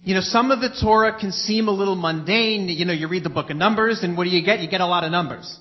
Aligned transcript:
You 0.02 0.16
know, 0.16 0.22
some 0.22 0.52
of 0.52 0.62
the 0.62 0.70
Torah 0.82 1.20
can 1.20 1.34
seem 1.34 1.68
a 1.68 1.72
little 1.72 1.98
mundane. 1.98 2.70
You 2.70 2.86
know, 2.86 2.94
you 2.94 3.10
read 3.10 3.26
the 3.26 3.30
book 3.30 3.50
of 3.50 3.58
Numbers, 3.58 4.04
and 4.04 4.18
what 4.18 4.24
do 4.24 4.30
you 4.30 4.46
get? 4.46 4.62
You 4.62 4.70
get 4.70 4.80
a 4.80 4.88
lot 4.88 5.04
of 5.04 5.12
numbers. 5.12 5.60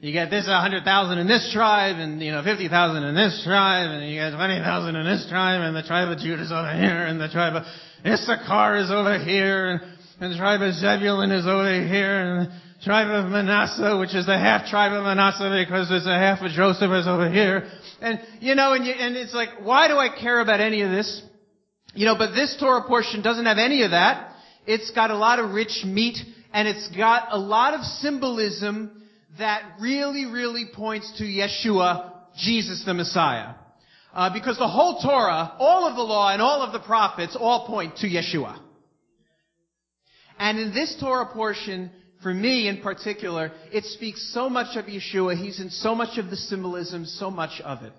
You 0.00 0.12
get 0.12 0.28
this 0.28 0.46
100,000 0.46 1.18
in 1.18 1.26
this 1.26 1.52
tribe, 1.54 1.96
and, 1.96 2.20
you 2.20 2.30
know, 2.30 2.42
50,000 2.44 3.02
in 3.02 3.14
this 3.14 3.42
tribe, 3.44 3.90
and 3.90 4.10
you 4.10 4.20
get 4.20 4.36
20,000 4.36 4.94
in 4.94 5.06
this 5.06 5.26
tribe, 5.30 5.62
and 5.62 5.74
the 5.74 5.82
tribe 5.82 6.10
of 6.10 6.18
Judah 6.18 6.42
is 6.42 6.52
over 6.52 6.70
here, 6.74 7.06
and 7.06 7.18
the 7.18 7.28
tribe 7.28 7.56
of 7.56 7.62
Issachar 8.04 8.76
is 8.76 8.90
over 8.90 9.18
here, 9.18 9.70
and, 9.70 9.80
and 10.20 10.32
the 10.34 10.36
tribe 10.36 10.60
of 10.60 10.74
Zebulun 10.74 11.32
is 11.32 11.46
over 11.46 11.82
here, 11.82 12.20
and 12.20 12.52
tribe 12.82 13.08
of 13.10 13.30
Manasseh, 13.30 13.98
which 13.98 14.14
is 14.14 14.26
the 14.26 14.38
half 14.38 14.66
tribe 14.68 14.92
of 14.92 15.02
Manasseh 15.02 15.64
because 15.64 15.88
there's 15.88 16.06
a 16.06 16.14
half 16.14 16.40
of 16.42 16.52
Joseph 16.52 16.90
is 16.92 17.06
over 17.06 17.30
here. 17.30 17.70
And, 18.00 18.20
you 18.40 18.54
know, 18.54 18.72
and, 18.72 18.86
you, 18.86 18.92
and 18.92 19.16
it's 19.16 19.34
like, 19.34 19.48
why 19.62 19.88
do 19.88 19.94
I 19.94 20.08
care 20.08 20.40
about 20.40 20.60
any 20.60 20.82
of 20.82 20.90
this? 20.90 21.22
You 21.94 22.04
know, 22.04 22.16
but 22.16 22.34
this 22.34 22.56
Torah 22.60 22.86
portion 22.86 23.22
doesn't 23.22 23.46
have 23.46 23.58
any 23.58 23.82
of 23.82 23.90
that. 23.90 24.32
It's 24.66 24.90
got 24.92 25.10
a 25.10 25.16
lot 25.16 25.38
of 25.38 25.52
rich 25.52 25.82
meat 25.84 26.18
and 26.52 26.68
it's 26.68 26.88
got 26.96 27.28
a 27.30 27.38
lot 27.38 27.74
of 27.74 27.80
symbolism 27.84 29.02
that 29.38 29.62
really, 29.80 30.26
really 30.26 30.66
points 30.72 31.12
to 31.18 31.24
Yeshua, 31.24 32.12
Jesus 32.36 32.84
the 32.84 32.94
Messiah. 32.94 33.54
Uh, 34.12 34.32
because 34.32 34.56
the 34.58 34.68
whole 34.68 35.00
Torah, 35.00 35.54
all 35.58 35.86
of 35.86 35.96
the 35.96 36.02
law 36.02 36.32
and 36.32 36.40
all 36.40 36.62
of 36.62 36.72
the 36.72 36.80
prophets 36.80 37.36
all 37.38 37.66
point 37.66 37.96
to 37.98 38.06
Yeshua. 38.06 38.58
And 40.38 40.58
in 40.58 40.72
this 40.72 40.96
Torah 41.00 41.26
portion, 41.26 41.90
for 42.22 42.34
me 42.34 42.68
in 42.68 42.80
particular, 42.80 43.52
it 43.72 43.84
speaks 43.84 44.32
so 44.34 44.48
much 44.48 44.76
of 44.76 44.86
Yeshua. 44.86 45.36
He's 45.36 45.60
in 45.60 45.70
so 45.70 45.94
much 45.94 46.18
of 46.18 46.30
the 46.30 46.36
symbolism, 46.36 47.04
so 47.04 47.30
much 47.30 47.60
of 47.64 47.82
it. 47.82 47.92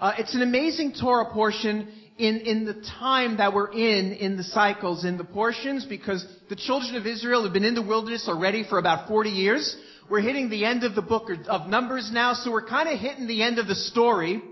Uh, 0.00 0.12
it's 0.18 0.34
an 0.34 0.42
amazing 0.42 0.94
Torah 1.00 1.32
portion 1.32 1.92
in, 2.18 2.40
in 2.40 2.64
the 2.64 2.74
time 2.98 3.36
that 3.36 3.54
we're 3.54 3.70
in, 3.72 4.12
in 4.12 4.36
the 4.36 4.42
cycles, 4.42 5.04
in 5.04 5.16
the 5.16 5.24
portions, 5.24 5.84
because 5.84 6.26
the 6.48 6.56
children 6.56 6.96
of 6.96 7.06
Israel 7.06 7.44
have 7.44 7.52
been 7.52 7.64
in 7.64 7.74
the 7.74 7.82
wilderness 7.82 8.26
already 8.28 8.64
for 8.68 8.78
about 8.78 9.06
40 9.08 9.30
years. 9.30 9.76
We're 10.10 10.20
hitting 10.20 10.50
the 10.50 10.64
end 10.64 10.82
of 10.82 10.94
the 10.94 11.02
book 11.02 11.30
of 11.48 11.68
Numbers 11.68 12.10
now, 12.12 12.34
so 12.34 12.50
we're 12.50 12.66
kind 12.66 12.88
of 12.88 12.98
hitting 12.98 13.28
the 13.28 13.42
end 13.42 13.58
of 13.58 13.68
the 13.68 13.76
story, 13.76 14.42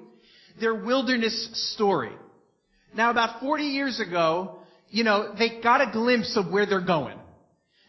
their 0.60 0.74
wilderness 0.74 1.74
story. 1.74 2.12
Now 2.94 3.10
about 3.10 3.40
40 3.40 3.64
years 3.64 4.00
ago, 4.00 4.60
you 4.88 5.04
know, 5.04 5.34
they 5.36 5.60
got 5.60 5.80
a 5.80 5.92
glimpse 5.92 6.36
of 6.36 6.50
where 6.50 6.66
they're 6.66 6.80
going. 6.80 7.18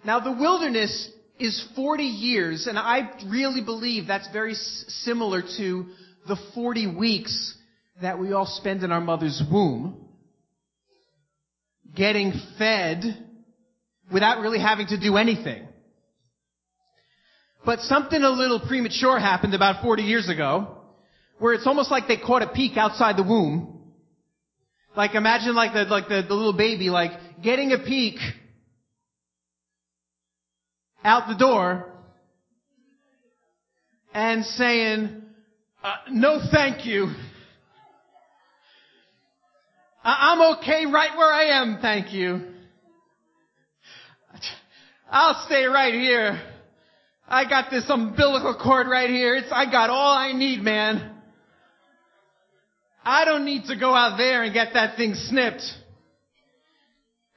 Now 0.04 0.20
the 0.20 0.32
wilderness 0.32 1.10
is 1.40 1.64
40 1.76 2.04
years, 2.04 2.68
and 2.68 2.78
I 2.78 3.12
really 3.28 3.62
believe 3.62 4.08
that's 4.08 4.30
very 4.32 4.54
similar 4.54 5.42
to 5.58 5.86
the 6.28 6.38
40 6.54 6.96
weeks 6.96 7.58
that 8.02 8.20
we 8.20 8.32
all 8.34 8.46
spend 8.46 8.84
in 8.84 8.92
our 8.92 9.02
mother's 9.02 9.42
womb, 9.52 10.08
getting 11.96 12.34
fed 12.58 13.04
without 14.12 14.42
really 14.42 14.60
having 14.60 14.88
to 14.88 15.00
do 15.00 15.18
anything. 15.18 15.68
But 17.66 17.80
something 17.82 18.22
a 18.22 18.30
little 18.30 18.60
premature 18.60 19.20
happened 19.20 19.54
about 19.54 19.84
40 19.84 20.04
years 20.04 20.30
ago, 20.30 20.78
where 21.38 21.54
it's 21.54 21.68
almost 21.68 21.92
like 21.92 22.08
they 22.08 22.18
caught 22.18 22.42
a 22.42 22.48
peek 22.48 22.76
outside 22.76 23.18
the 23.18 23.24
womb. 23.24 23.94
Like 24.96 25.16
imagine 25.16 25.56
like 25.56 25.74
the, 25.74 25.84
like 25.84 26.08
the, 26.08 26.24
the 26.28 26.34
little 26.34 26.58
baby, 26.58 26.90
like 26.90 27.12
getting 27.44 27.72
a 27.72 27.78
peek 27.78 28.18
out 31.04 31.28
the 31.28 31.36
door 31.36 31.86
and 34.14 34.46
saying, 34.46 35.22
uh, 35.84 35.96
no 36.10 36.40
thank 36.52 36.86
you. 36.86 37.14
I'm 40.04 40.58
okay 40.58 40.86
right 40.86 41.16
where 41.16 41.32
I 41.32 41.62
am, 41.62 41.80
thank 41.82 42.12
you. 42.12 42.42
I'll 45.10 45.46
stay 45.46 45.66
right 45.66 45.94
here. 45.94 46.42
I 47.28 47.48
got 47.48 47.70
this 47.70 47.86
umbilical 47.90 48.58
cord 48.62 48.88
right 48.88 49.10
here. 49.10 49.36
It's, 49.36 49.48
I 49.52 49.70
got 49.70 49.90
all 49.90 50.16
I 50.16 50.34
need, 50.34 50.62
man. 50.62 51.16
I 53.04 53.26
don't 53.26 53.46
need 53.46 53.66
to 53.66 53.78
go 53.78 53.94
out 53.94 54.18
there 54.18 54.44
and 54.44 54.54
get 54.54 54.74
that 54.74 54.98
thing 54.98 55.14
snipped. 55.16 55.64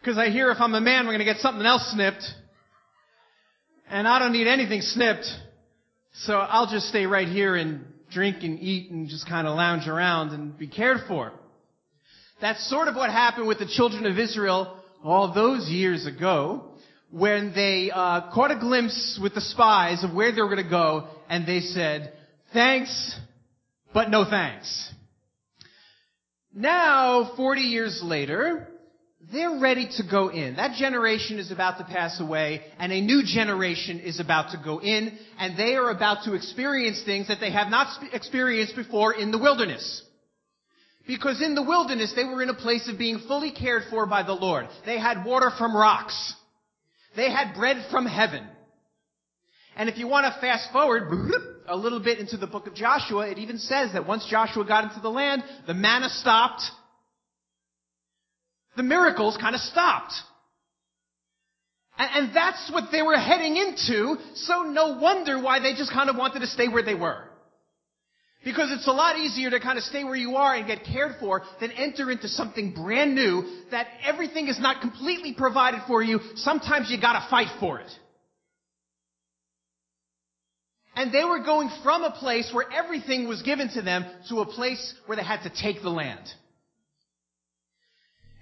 Cause 0.04 0.18
I 0.18 0.28
hear 0.28 0.50
if 0.50 0.58
I'm 0.60 0.74
a 0.74 0.80
man, 0.80 1.06
we're 1.06 1.12
gonna 1.12 1.24
get 1.24 1.38
something 1.38 1.64
else 1.64 1.90
snipped. 1.92 2.24
And 3.94 4.08
I 4.08 4.18
don't 4.18 4.32
need 4.32 4.48
anything 4.48 4.80
snipped. 4.80 5.24
So 6.14 6.34
I'll 6.34 6.66
just 6.66 6.88
stay 6.88 7.06
right 7.06 7.28
here 7.28 7.54
and 7.54 7.84
drink 8.10 8.38
and 8.42 8.58
eat 8.58 8.90
and 8.90 9.08
just 9.08 9.28
kind 9.28 9.46
of 9.46 9.54
lounge 9.54 9.86
around 9.86 10.30
and 10.30 10.58
be 10.58 10.66
cared 10.66 11.02
for. 11.06 11.30
That's 12.40 12.68
sort 12.68 12.88
of 12.88 12.96
what 12.96 13.10
happened 13.10 13.46
with 13.46 13.60
the 13.60 13.68
children 13.68 14.04
of 14.06 14.18
Israel 14.18 14.80
all 15.04 15.32
those 15.32 15.68
years 15.68 16.06
ago 16.06 16.72
when 17.12 17.52
they 17.54 17.92
uh, 17.94 18.32
caught 18.32 18.50
a 18.50 18.58
glimpse 18.58 19.16
with 19.22 19.32
the 19.32 19.40
spies 19.40 20.02
of 20.02 20.12
where 20.12 20.32
they 20.32 20.40
were 20.40 20.50
going 20.50 20.64
to 20.64 20.68
go 20.68 21.06
and 21.28 21.46
they 21.46 21.60
said, 21.60 22.14
thanks, 22.52 23.16
but 23.92 24.10
no 24.10 24.24
thanks. 24.28 24.92
Now, 26.52 27.32
40 27.36 27.60
years 27.60 28.00
later, 28.02 28.66
they're 29.34 29.58
ready 29.60 29.88
to 29.96 30.02
go 30.08 30.28
in. 30.28 30.56
That 30.56 30.76
generation 30.76 31.38
is 31.38 31.50
about 31.50 31.78
to 31.78 31.84
pass 31.84 32.20
away 32.20 32.62
and 32.78 32.92
a 32.92 33.00
new 33.00 33.22
generation 33.24 34.00
is 34.00 34.20
about 34.20 34.52
to 34.52 34.60
go 34.62 34.80
in 34.80 35.16
and 35.38 35.58
they 35.58 35.74
are 35.74 35.90
about 35.90 36.24
to 36.24 36.34
experience 36.34 37.02
things 37.04 37.28
that 37.28 37.38
they 37.40 37.50
have 37.50 37.68
not 37.68 37.88
experienced 38.12 38.76
before 38.76 39.14
in 39.14 39.30
the 39.30 39.38
wilderness. 39.38 40.02
Because 41.06 41.42
in 41.42 41.54
the 41.54 41.62
wilderness, 41.62 42.12
they 42.16 42.24
were 42.24 42.42
in 42.42 42.48
a 42.48 42.54
place 42.54 42.88
of 42.88 42.98
being 42.98 43.18
fully 43.28 43.52
cared 43.52 43.82
for 43.90 44.06
by 44.06 44.22
the 44.22 44.32
Lord. 44.32 44.68
They 44.86 44.98
had 44.98 45.24
water 45.24 45.50
from 45.56 45.76
rocks. 45.76 46.34
They 47.14 47.30
had 47.30 47.54
bread 47.54 47.86
from 47.90 48.06
heaven. 48.06 48.46
And 49.76 49.88
if 49.88 49.98
you 49.98 50.08
want 50.08 50.32
to 50.32 50.40
fast 50.40 50.72
forward 50.72 51.02
a 51.66 51.76
little 51.76 52.00
bit 52.00 52.18
into 52.18 52.36
the 52.36 52.46
book 52.46 52.66
of 52.66 52.74
Joshua, 52.74 53.28
it 53.28 53.38
even 53.38 53.58
says 53.58 53.92
that 53.92 54.06
once 54.06 54.26
Joshua 54.30 54.64
got 54.64 54.84
into 54.84 55.00
the 55.00 55.10
land, 55.10 55.42
the 55.66 55.74
manna 55.74 56.08
stopped. 56.08 56.62
The 58.76 58.82
miracles 58.82 59.36
kind 59.40 59.54
of 59.54 59.60
stopped. 59.60 60.12
And, 61.98 62.10
and 62.26 62.36
that's 62.36 62.70
what 62.72 62.90
they 62.90 63.02
were 63.02 63.16
heading 63.16 63.56
into, 63.56 64.16
so 64.34 64.62
no 64.62 64.98
wonder 64.98 65.40
why 65.40 65.60
they 65.60 65.74
just 65.74 65.92
kind 65.92 66.10
of 66.10 66.16
wanted 66.16 66.40
to 66.40 66.46
stay 66.46 66.68
where 66.68 66.82
they 66.82 66.94
were. 66.94 67.22
Because 68.44 68.70
it's 68.72 68.86
a 68.86 68.92
lot 68.92 69.16
easier 69.16 69.48
to 69.50 69.58
kind 69.58 69.78
of 69.78 69.84
stay 69.84 70.04
where 70.04 70.16
you 70.16 70.36
are 70.36 70.54
and 70.54 70.66
get 70.66 70.84
cared 70.84 71.16
for 71.18 71.42
than 71.60 71.70
enter 71.70 72.10
into 72.10 72.28
something 72.28 72.74
brand 72.74 73.14
new 73.14 73.62
that 73.70 73.86
everything 74.04 74.48
is 74.48 74.60
not 74.60 74.82
completely 74.82 75.32
provided 75.32 75.80
for 75.86 76.02
you. 76.02 76.20
Sometimes 76.34 76.90
you 76.90 77.00
gotta 77.00 77.26
fight 77.30 77.48
for 77.58 77.80
it. 77.80 77.90
And 80.94 81.12
they 81.12 81.24
were 81.24 81.42
going 81.42 81.70
from 81.82 82.04
a 82.04 82.10
place 82.10 82.50
where 82.52 82.70
everything 82.70 83.26
was 83.26 83.42
given 83.42 83.70
to 83.70 83.82
them 83.82 84.04
to 84.28 84.40
a 84.40 84.46
place 84.46 84.94
where 85.06 85.16
they 85.16 85.24
had 85.24 85.42
to 85.42 85.50
take 85.50 85.82
the 85.82 85.90
land. 85.90 86.28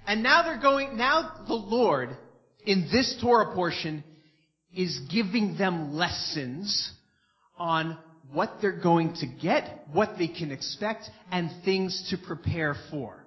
And 0.07 0.23
now 0.23 0.43
they're 0.43 0.61
going, 0.61 0.97
now 0.97 1.45
the 1.47 1.55
Lord 1.55 2.11
in 2.65 2.89
this 2.91 3.17
Torah 3.21 3.55
portion 3.55 4.05
is 4.75 5.01
giving 5.11 5.57
them 5.57 5.95
lessons 5.95 6.93
on 7.57 7.99
what 8.33 8.55
they're 8.61 8.81
going 8.81 9.15
to 9.15 9.27
get, 9.27 9.85
what 9.93 10.17
they 10.19 10.29
can 10.29 10.51
expect, 10.51 11.09
and 11.31 11.51
things 11.65 12.09
to 12.11 12.17
prepare 12.17 12.75
for. 12.91 13.25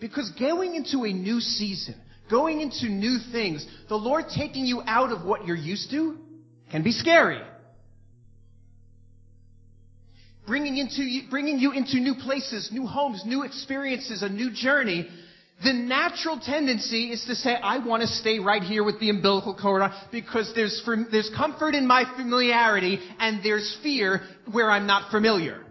Because 0.00 0.30
going 0.38 0.74
into 0.74 1.04
a 1.04 1.12
new 1.12 1.40
season, 1.40 1.94
going 2.30 2.60
into 2.60 2.86
new 2.86 3.18
things, 3.30 3.66
the 3.88 3.96
Lord 3.96 4.26
taking 4.34 4.64
you 4.64 4.82
out 4.86 5.12
of 5.12 5.24
what 5.24 5.46
you're 5.46 5.56
used 5.56 5.90
to 5.90 6.16
can 6.70 6.82
be 6.82 6.92
scary. 6.92 7.42
Bringing, 10.46 10.78
into, 10.78 11.28
bringing 11.28 11.58
you 11.58 11.72
into 11.72 12.00
new 12.00 12.14
places, 12.14 12.70
new 12.72 12.86
homes, 12.86 13.22
new 13.26 13.42
experiences, 13.42 14.22
a 14.22 14.30
new 14.30 14.50
journey 14.50 15.06
the 15.64 15.72
natural 15.72 16.38
tendency 16.38 17.10
is 17.10 17.24
to 17.24 17.34
say, 17.34 17.54
I 17.54 17.84
want 17.84 18.02
to 18.02 18.08
stay 18.08 18.38
right 18.38 18.62
here 18.62 18.84
with 18.84 19.00
the 19.00 19.10
umbilical 19.10 19.56
cord 19.60 19.82
because 20.12 20.52
there's, 20.54 20.88
there's 21.10 21.30
comfort 21.36 21.74
in 21.74 21.86
my 21.86 22.04
familiarity 22.16 23.00
and 23.18 23.42
there's 23.42 23.76
fear 23.82 24.20
where 24.52 24.70
I'm 24.70 24.86
not 24.86 25.10
familiar. 25.10 25.64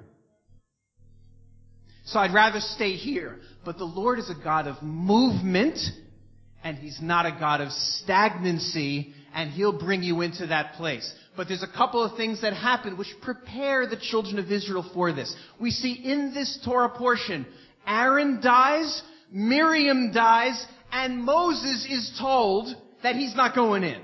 So 2.06 2.20
I'd 2.20 2.34
rather 2.34 2.60
stay 2.60 2.94
here. 2.94 3.40
But 3.64 3.78
the 3.78 3.86
Lord 3.86 4.20
is 4.20 4.30
a 4.30 4.44
God 4.44 4.68
of 4.68 4.82
movement 4.82 5.78
and 6.64 6.78
He's 6.78 7.00
not 7.02 7.26
a 7.26 7.38
God 7.38 7.62
of 7.62 7.72
stagnancy 7.72 9.14
and 9.34 9.52
He'll 9.52 9.78
bring 9.78 10.04
you 10.04 10.22
into 10.22 10.48
that 10.48 10.74
place. 10.74 11.14
But 11.38 11.48
there's 11.48 11.64
a 11.64 11.78
couple 11.78 12.04
of 12.04 12.18
things 12.18 12.42
that 12.42 12.54
happen 12.54 12.98
which 12.98 13.14
prepare 13.22 13.88
the 13.88 13.98
children 13.98 14.40
of 14.40 14.52
Israel 14.52 14.90
for 14.94 15.14
this. 15.14 15.34
We 15.62 15.72
see 15.72 15.94
in 15.94 16.34
this 16.34 16.60
Torah 16.66 16.90
portion, 16.90 17.46
Aaron 17.86 18.42
dies, 18.42 19.02
Miriam 19.32 20.12
dies, 20.12 20.66
and 20.92 21.24
Moses 21.24 21.86
is 21.90 22.18
told 22.20 22.74
that 23.04 23.16
he's 23.16 23.36
not 23.36 23.56
going 23.56 23.84
in. 23.84 24.02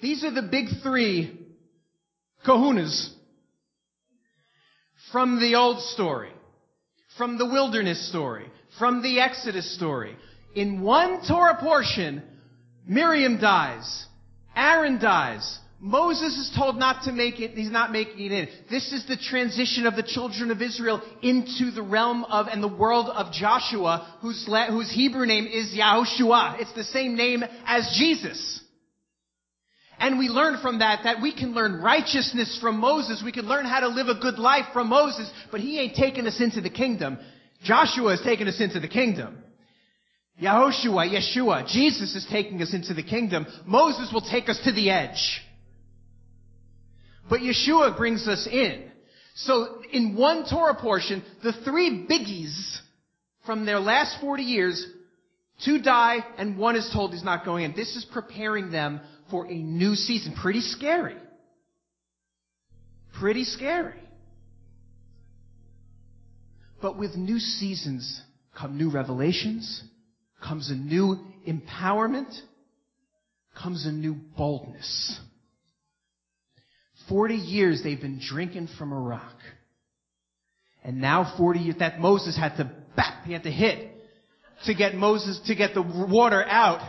These 0.00 0.24
are 0.24 0.30
the 0.30 0.42
big 0.42 0.66
three 0.82 1.38
kahunas 2.46 3.10
from 5.12 5.40
the 5.40 5.56
old 5.56 5.80
story, 5.80 6.32
from 7.18 7.36
the 7.36 7.46
wilderness 7.46 8.08
story, 8.08 8.46
from 8.78 9.02
the 9.02 9.20
Exodus 9.20 9.74
story. 9.74 10.16
In 10.54 10.80
one 10.80 11.26
Torah 11.26 11.58
portion, 11.60 12.22
Miriam 12.86 13.38
dies, 13.38 14.06
Aaron 14.56 14.98
dies, 14.98 15.58
Moses 15.82 16.36
is 16.36 16.54
told 16.54 16.76
not 16.76 17.04
to 17.04 17.12
make 17.12 17.40
it, 17.40 17.52
he's 17.52 17.70
not 17.70 17.90
making 17.90 18.26
it 18.26 18.32
in. 18.32 18.48
This 18.68 18.92
is 18.92 19.06
the 19.06 19.16
transition 19.16 19.86
of 19.86 19.96
the 19.96 20.02
children 20.02 20.50
of 20.50 20.60
Israel 20.60 21.00
into 21.22 21.70
the 21.70 21.82
realm 21.82 22.24
of 22.24 22.48
and 22.48 22.62
the 22.62 22.68
world 22.68 23.08
of 23.08 23.32
Joshua, 23.32 24.18
whose, 24.20 24.46
whose 24.68 24.92
Hebrew 24.92 25.24
name 25.24 25.46
is 25.46 25.74
Yahushua. 25.74 26.60
It's 26.60 26.74
the 26.74 26.84
same 26.84 27.16
name 27.16 27.42
as 27.64 27.96
Jesus. 27.98 28.62
And 29.98 30.18
we 30.18 30.28
learn 30.28 30.58
from 30.60 30.80
that 30.80 31.04
that 31.04 31.22
we 31.22 31.34
can 31.34 31.54
learn 31.54 31.80
righteousness 31.80 32.58
from 32.60 32.78
Moses. 32.78 33.22
We 33.24 33.32
can 33.32 33.46
learn 33.46 33.64
how 33.64 33.80
to 33.80 33.88
live 33.88 34.08
a 34.08 34.20
good 34.20 34.38
life 34.38 34.66
from 34.74 34.88
Moses, 34.88 35.30
but 35.50 35.60
he 35.60 35.78
ain't 35.78 35.94
taking 35.94 36.26
us 36.26 36.42
into 36.42 36.60
the 36.60 36.70
kingdom. 36.70 37.18
Joshua 37.62 38.12
is 38.12 38.20
taking 38.22 38.48
us 38.48 38.60
into 38.60 38.80
the 38.80 38.88
kingdom. 38.88 39.38
Yahushua, 40.42 41.10
Yeshua, 41.10 41.66
Jesus 41.66 42.14
is 42.14 42.26
taking 42.30 42.60
us 42.60 42.74
into 42.74 42.92
the 42.92 43.02
kingdom. 43.02 43.46
Moses 43.66 44.10
will 44.12 44.22
take 44.22 44.50
us 44.50 44.60
to 44.64 44.72
the 44.72 44.90
edge. 44.90 45.42
But 47.30 47.40
Yeshua 47.40 47.96
brings 47.96 48.26
us 48.26 48.46
in. 48.50 48.90
So 49.36 49.80
in 49.92 50.16
one 50.16 50.44
Torah 50.50 50.74
portion, 50.74 51.22
the 51.42 51.52
three 51.64 52.06
biggies 52.10 52.78
from 53.46 53.64
their 53.64 53.78
last 53.78 54.20
40 54.20 54.42
years, 54.42 54.84
two 55.64 55.80
die 55.80 56.18
and 56.36 56.58
one 56.58 56.74
is 56.74 56.90
told 56.92 57.12
he's 57.12 57.24
not 57.24 57.44
going 57.44 57.64
in. 57.64 57.74
This 57.74 57.94
is 57.94 58.04
preparing 58.12 58.72
them 58.72 59.00
for 59.30 59.46
a 59.46 59.54
new 59.54 59.94
season. 59.94 60.34
Pretty 60.42 60.60
scary. 60.60 61.16
Pretty 63.20 63.44
scary. 63.44 63.94
But 66.82 66.98
with 66.98 67.14
new 67.14 67.38
seasons 67.38 68.20
come 68.58 68.76
new 68.76 68.90
revelations, 68.90 69.82
comes 70.42 70.70
a 70.70 70.74
new 70.74 71.18
empowerment, 71.46 72.34
comes 73.54 73.86
a 73.86 73.92
new 73.92 74.16
boldness. 74.36 75.20
40 77.10 77.34
years 77.34 77.82
they've 77.82 78.00
been 78.00 78.20
drinking 78.26 78.68
from 78.78 78.92
a 78.92 78.98
rock. 78.98 79.36
And 80.82 81.02
now 81.02 81.34
40 81.36 81.60
years, 81.60 81.76
that 81.80 82.00
Moses 82.00 82.38
had 82.38 82.56
to 82.56 82.72
bap, 82.96 83.24
he 83.24 83.34
had 83.34 83.42
to 83.42 83.50
hit 83.50 83.90
to 84.64 84.74
get 84.74 84.94
Moses, 84.94 85.40
to 85.46 85.54
get 85.54 85.74
the 85.74 85.82
water 85.82 86.42
out. 86.42 86.80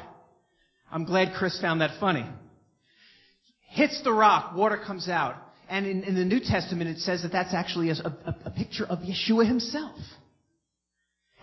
I'm 0.91 1.05
glad 1.05 1.33
Chris 1.37 1.59
found 1.59 1.81
that 1.81 1.99
funny. 1.99 2.25
Hits 3.69 4.01
the 4.03 4.11
rock, 4.11 4.55
water 4.55 4.77
comes 4.77 5.09
out. 5.09 5.35
And 5.69 5.85
in, 5.85 6.03
in 6.03 6.15
the 6.15 6.25
New 6.25 6.41
Testament 6.41 6.89
it 6.89 6.99
says 6.99 7.23
that 7.23 7.31
that's 7.31 7.53
actually 7.53 7.89
a, 7.89 7.93
a, 7.93 8.35
a 8.45 8.51
picture 8.51 8.85
of 8.85 8.99
Yeshua 8.99 9.47
himself. 9.47 9.97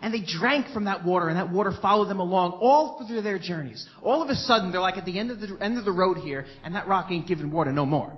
And 0.01 0.15
they 0.15 0.21
drank 0.21 0.69
from 0.73 0.85
that 0.85 1.05
water, 1.05 1.29
and 1.29 1.37
that 1.37 1.51
water 1.51 1.73
followed 1.83 2.09
them 2.09 2.21
along 2.21 2.53
all 2.53 3.05
through 3.09 3.23
their 3.23 3.39
journeys. 3.39 3.85
All 4.01 4.23
of 4.23 4.29
a 4.29 4.35
sudden, 4.37 4.71
they're 4.71 4.81
like 4.81 4.97
at 4.97 5.05
the 5.05 5.19
end 5.19 5.33
of 5.33 5.41
the 5.41 5.59
end 5.61 5.77
of 5.77 5.85
the 5.85 5.91
road 5.91 6.19
here, 6.19 6.47
and 6.63 6.77
that 6.77 6.87
rock 6.87 7.11
ain't 7.11 7.27
giving 7.27 7.51
water 7.51 7.73
no 7.73 7.85
more. 7.85 8.17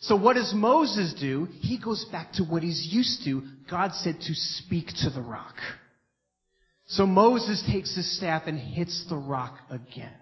So 0.00 0.16
what 0.16 0.34
does 0.34 0.52
Moses 0.54 1.14
do? 1.20 1.46
He 1.60 1.78
goes 1.78 2.06
back 2.06 2.32
to 2.34 2.44
what 2.44 2.62
he's 2.62 2.88
used 2.90 3.24
to. 3.24 3.42
God 3.70 3.92
said 3.94 4.16
to 4.22 4.34
speak 4.34 4.86
to 5.02 5.10
the 5.10 5.20
rock. 5.20 5.54
So 6.86 7.06
Moses 7.06 7.62
takes 7.70 7.94
his 7.94 8.16
staff 8.16 8.44
and 8.46 8.58
hits 8.58 9.04
the 9.08 9.16
rock 9.16 9.58
again. 9.70 10.12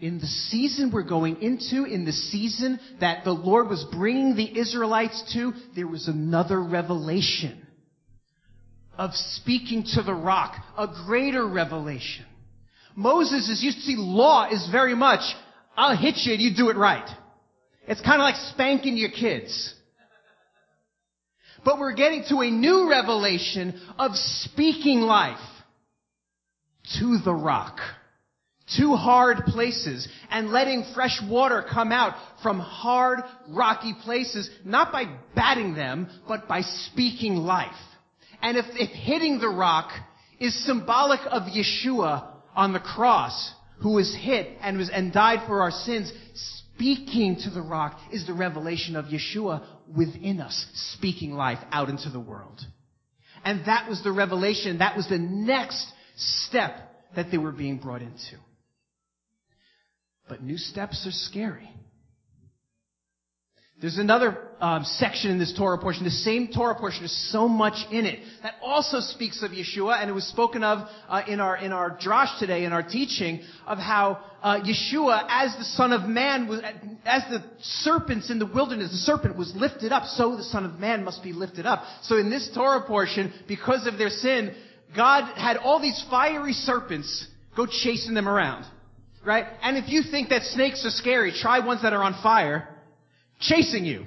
In 0.00 0.18
the 0.18 0.26
season 0.26 0.90
we're 0.92 1.08
going 1.08 1.40
into, 1.40 1.84
in 1.84 2.04
the 2.04 2.12
season 2.12 2.80
that 3.00 3.24
the 3.24 3.32
Lord 3.32 3.68
was 3.68 3.86
bringing 3.92 4.34
the 4.34 4.58
Israelites 4.58 5.32
to, 5.34 5.52
there 5.76 5.86
was 5.86 6.08
another 6.08 6.60
revelation 6.60 7.64
of 8.98 9.12
speaking 9.14 9.84
to 9.94 10.02
the 10.02 10.14
rock, 10.14 10.56
a 10.76 10.88
greater 11.06 11.46
revelation. 11.46 12.26
Moses 12.96 13.48
is 13.48 13.62
used 13.62 13.78
to 13.78 13.82
see 13.84 13.96
law 13.96 14.48
is 14.50 14.68
very 14.70 14.94
much, 14.96 15.20
I'll 15.76 15.96
hit 15.96 16.16
you 16.24 16.32
and 16.32 16.42
you 16.42 16.56
do 16.56 16.70
it 16.70 16.76
right. 16.76 17.08
It's 17.86 18.00
kind 18.00 18.20
of 18.20 18.24
like 18.24 18.36
spanking 18.52 18.96
your 18.96 19.10
kids. 19.10 19.74
But 21.64 21.78
we're 21.78 21.94
getting 21.94 22.24
to 22.28 22.40
a 22.40 22.50
new 22.50 22.90
revelation 22.90 23.80
of 23.98 24.12
speaking 24.14 25.00
life 25.00 25.38
to 26.98 27.18
the 27.24 27.32
rock, 27.32 27.78
to 28.76 28.94
hard 28.94 29.38
places, 29.46 30.06
and 30.30 30.50
letting 30.50 30.84
fresh 30.94 31.20
water 31.26 31.64
come 31.68 31.90
out 31.90 32.14
from 32.42 32.60
hard, 32.60 33.20
rocky 33.48 33.94
places, 34.02 34.50
not 34.64 34.92
by 34.92 35.04
batting 35.34 35.74
them, 35.74 36.08
but 36.28 36.46
by 36.46 36.60
speaking 36.60 37.36
life. 37.36 37.72
And 38.42 38.58
if, 38.58 38.66
if 38.74 38.90
hitting 38.90 39.38
the 39.38 39.48
rock 39.48 39.90
is 40.38 40.66
symbolic 40.66 41.20
of 41.30 41.44
Yeshua 41.44 42.28
on 42.54 42.74
the 42.74 42.80
cross, 42.80 43.52
who 43.80 43.94
was 43.94 44.14
hit 44.14 44.58
and 44.60 44.76
was, 44.76 44.90
and 44.90 45.12
died 45.12 45.46
for 45.46 45.62
our 45.62 45.70
sins, 45.70 46.12
speaking 46.74 47.36
to 47.44 47.50
the 47.50 47.62
rock 47.62 47.98
is 48.12 48.26
the 48.26 48.34
revelation 48.34 48.96
of 48.96 49.06
Yeshua 49.06 49.64
within 49.94 50.40
us, 50.40 50.66
speaking 50.96 51.32
life 51.32 51.58
out 51.70 51.88
into 51.88 52.10
the 52.10 52.20
world. 52.20 52.60
And 53.44 53.66
that 53.66 53.88
was 53.88 54.02
the 54.02 54.12
revelation, 54.12 54.78
that 54.78 54.96
was 54.96 55.08
the 55.08 55.18
next 55.18 55.86
step 56.16 56.72
that 57.14 57.30
they 57.30 57.38
were 57.38 57.52
being 57.52 57.78
brought 57.78 58.02
into. 58.02 58.38
But 60.28 60.42
new 60.42 60.56
steps 60.56 61.06
are 61.06 61.12
scary. 61.12 61.70
There's 63.80 63.98
another 63.98 64.38
um, 64.60 64.84
section 64.84 65.32
in 65.32 65.38
this 65.38 65.52
Torah 65.52 65.78
portion. 65.78 66.04
The 66.04 66.10
same 66.10 66.48
Torah 66.48 66.76
portion. 66.76 67.00
There's 67.00 67.30
so 67.32 67.48
much 67.48 67.74
in 67.90 68.06
it 68.06 68.20
that 68.42 68.54
also 68.62 69.00
speaks 69.00 69.42
of 69.42 69.50
Yeshua, 69.50 70.00
and 70.00 70.08
it 70.08 70.12
was 70.12 70.26
spoken 70.28 70.62
of 70.62 70.88
uh, 71.08 71.22
in 71.26 71.40
our 71.40 71.56
in 71.56 71.72
our 71.72 71.98
drash 71.98 72.38
today 72.38 72.64
in 72.64 72.72
our 72.72 72.84
teaching 72.84 73.42
of 73.66 73.78
how 73.78 74.24
uh, 74.42 74.60
Yeshua, 74.60 75.26
as 75.28 75.56
the 75.56 75.64
Son 75.64 75.92
of 75.92 76.08
Man, 76.08 76.46
was, 76.46 76.60
as 77.04 77.22
the 77.30 77.42
serpents 77.60 78.30
in 78.30 78.38
the 78.38 78.46
wilderness, 78.46 78.90
the 78.90 78.96
serpent 78.98 79.36
was 79.36 79.52
lifted 79.56 79.90
up, 79.90 80.04
so 80.04 80.36
the 80.36 80.44
Son 80.44 80.64
of 80.64 80.78
Man 80.78 81.02
must 81.02 81.22
be 81.22 81.32
lifted 81.32 81.66
up. 81.66 81.82
So 82.02 82.16
in 82.16 82.30
this 82.30 82.48
Torah 82.54 82.86
portion, 82.86 83.32
because 83.48 83.86
of 83.86 83.98
their 83.98 84.10
sin, 84.10 84.54
God 84.94 85.36
had 85.36 85.56
all 85.56 85.80
these 85.80 86.02
fiery 86.08 86.52
serpents 86.52 87.26
go 87.56 87.66
chasing 87.66 88.14
them 88.14 88.28
around, 88.28 88.66
right? 89.24 89.46
And 89.62 89.76
if 89.76 89.88
you 89.88 90.02
think 90.02 90.28
that 90.28 90.42
snakes 90.42 90.86
are 90.86 90.90
scary, 90.90 91.32
try 91.32 91.58
ones 91.58 91.82
that 91.82 91.92
are 91.92 92.02
on 92.02 92.14
fire 92.22 92.68
chasing 93.40 93.84
you. 93.84 94.04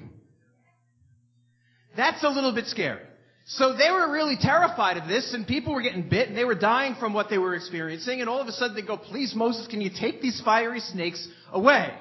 That's 1.95 2.23
a 2.23 2.29
little 2.29 2.53
bit 2.53 2.65
scary. 2.67 3.01
So 3.49 3.77
they 3.77 3.89
were 3.89 4.11
really 4.11 4.35
terrified 4.39 4.97
of 4.97 5.07
this, 5.07 5.33
and 5.33 5.47
people 5.47 5.73
were 5.73 5.81
getting 5.81 6.09
bit, 6.09 6.27
and 6.27 6.37
they 6.37 6.43
were 6.43 6.55
dying 6.55 6.95
from 6.99 7.13
what 7.13 7.29
they 7.29 7.37
were 7.37 7.55
experiencing, 7.55 8.19
and 8.19 8.29
all 8.29 8.41
of 8.41 8.47
a 8.47 8.51
sudden 8.51 8.75
they 8.75 8.81
go, 8.81 8.97
please 8.97 9.33
Moses, 9.33 9.67
can 9.67 9.79
you 9.79 9.89
take 9.89 10.21
these 10.21 10.41
fiery 10.43 10.81
snakes 10.81 11.25
away? 11.51 11.93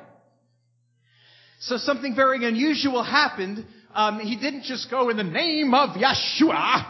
So 1.60 1.76
something 1.76 2.16
very 2.16 2.44
unusual 2.46 3.02
happened. 3.02 3.64
Um, 3.94 4.18
he 4.20 4.36
didn't 4.36 4.64
just 4.64 4.90
go 4.90 5.08
in 5.08 5.16
the 5.16 5.22
name 5.22 5.72
of 5.72 5.90
Yeshua. 5.90 6.84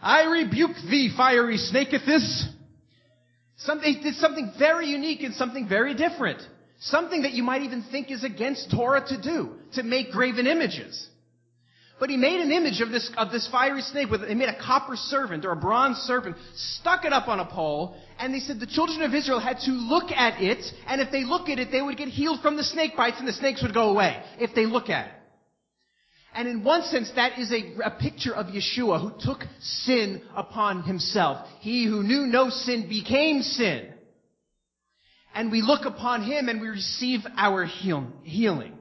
I 0.00 0.24
rebuke 0.24 0.76
thee, 0.88 1.12
fiery 1.16 1.58
snake, 1.58 1.92
at 1.92 2.06
this. 2.06 2.48
Something, 3.58 4.00
did 4.02 4.14
something 4.14 4.52
very 4.58 4.86
unique 4.86 5.22
and 5.22 5.34
something 5.34 5.68
very 5.68 5.94
different. 5.94 6.40
Something 6.86 7.22
that 7.22 7.32
you 7.32 7.44
might 7.44 7.62
even 7.62 7.84
think 7.92 8.10
is 8.10 8.24
against 8.24 8.72
Torah 8.72 9.04
to 9.06 9.20
do, 9.20 9.50
to 9.74 9.84
make 9.84 10.10
graven 10.10 10.48
images. 10.48 11.08
But 12.00 12.10
he 12.10 12.16
made 12.16 12.40
an 12.40 12.50
image 12.50 12.80
of 12.80 12.90
this, 12.90 13.08
of 13.16 13.30
this 13.30 13.46
fiery 13.52 13.82
snake 13.82 14.10
with, 14.10 14.26
he 14.26 14.34
made 14.34 14.48
a 14.48 14.60
copper 14.60 14.96
serpent 14.96 15.44
or 15.44 15.52
a 15.52 15.56
bronze 15.56 15.98
serpent, 15.98 16.36
stuck 16.56 17.04
it 17.04 17.12
up 17.12 17.28
on 17.28 17.38
a 17.38 17.44
pole, 17.44 17.96
and 18.18 18.34
they 18.34 18.40
said 18.40 18.58
the 18.58 18.66
children 18.66 19.02
of 19.02 19.14
Israel 19.14 19.38
had 19.38 19.60
to 19.60 19.70
look 19.70 20.10
at 20.10 20.42
it, 20.42 20.64
and 20.88 21.00
if 21.00 21.12
they 21.12 21.22
look 21.22 21.48
at 21.48 21.60
it, 21.60 21.70
they 21.70 21.80
would 21.80 21.96
get 21.96 22.08
healed 22.08 22.40
from 22.42 22.56
the 22.56 22.64
snake 22.64 22.96
bites 22.96 23.20
and 23.20 23.28
the 23.28 23.32
snakes 23.32 23.62
would 23.62 23.74
go 23.74 23.90
away, 23.90 24.20
if 24.40 24.52
they 24.56 24.66
look 24.66 24.88
at 24.88 25.06
it. 25.06 25.12
And 26.34 26.48
in 26.48 26.64
one 26.64 26.82
sense, 26.82 27.12
that 27.14 27.38
is 27.38 27.52
a, 27.52 27.74
a 27.84 27.90
picture 27.92 28.34
of 28.34 28.46
Yeshua 28.46 29.00
who 29.00 29.12
took 29.24 29.46
sin 29.60 30.22
upon 30.34 30.82
himself. 30.82 31.46
He 31.60 31.84
who 31.84 32.02
knew 32.02 32.26
no 32.26 32.50
sin 32.50 32.88
became 32.88 33.42
sin 33.42 33.91
and 35.34 35.50
we 35.50 35.62
look 35.62 35.84
upon 35.84 36.22
Him 36.22 36.48
and 36.48 36.60
we 36.60 36.68
receive 36.68 37.20
our 37.36 37.64
heal- 37.64 38.12
healing. 38.22 38.78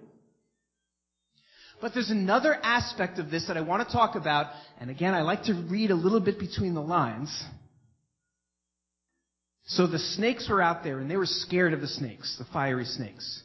But 1.82 1.94
there's 1.96 2.12
another 2.12 2.54
aspect 2.62 3.18
of 3.18 3.32
this 3.32 3.48
that 3.48 3.58
I 3.58 3.62
want 3.62 3.88
to 3.88 3.92
talk 3.92 4.16
about, 4.16 4.52
and 4.80 4.92
again, 4.92 5.16
I 5.16 5.22
like 5.22 5.44
to 5.46 5.54
read 5.54 5.90
a 5.90 5.96
little 5.96 6.20
bit 6.20 6.38
between 6.38 6.76
the 6.76 6.82
lines. 6.82 7.44
So 9.66 9.88
the 9.88 9.98
snakes 9.98 10.48
were 10.48 10.62
out 10.62 10.84
there, 10.84 11.00
and 11.00 11.10
they 11.10 11.18
were 11.18 11.26
scared 11.26 11.74
of 11.74 11.82
the 11.82 11.88
snakes, 11.88 12.38
the 12.38 12.46
fiery 12.54 12.86
snakes. 12.86 13.42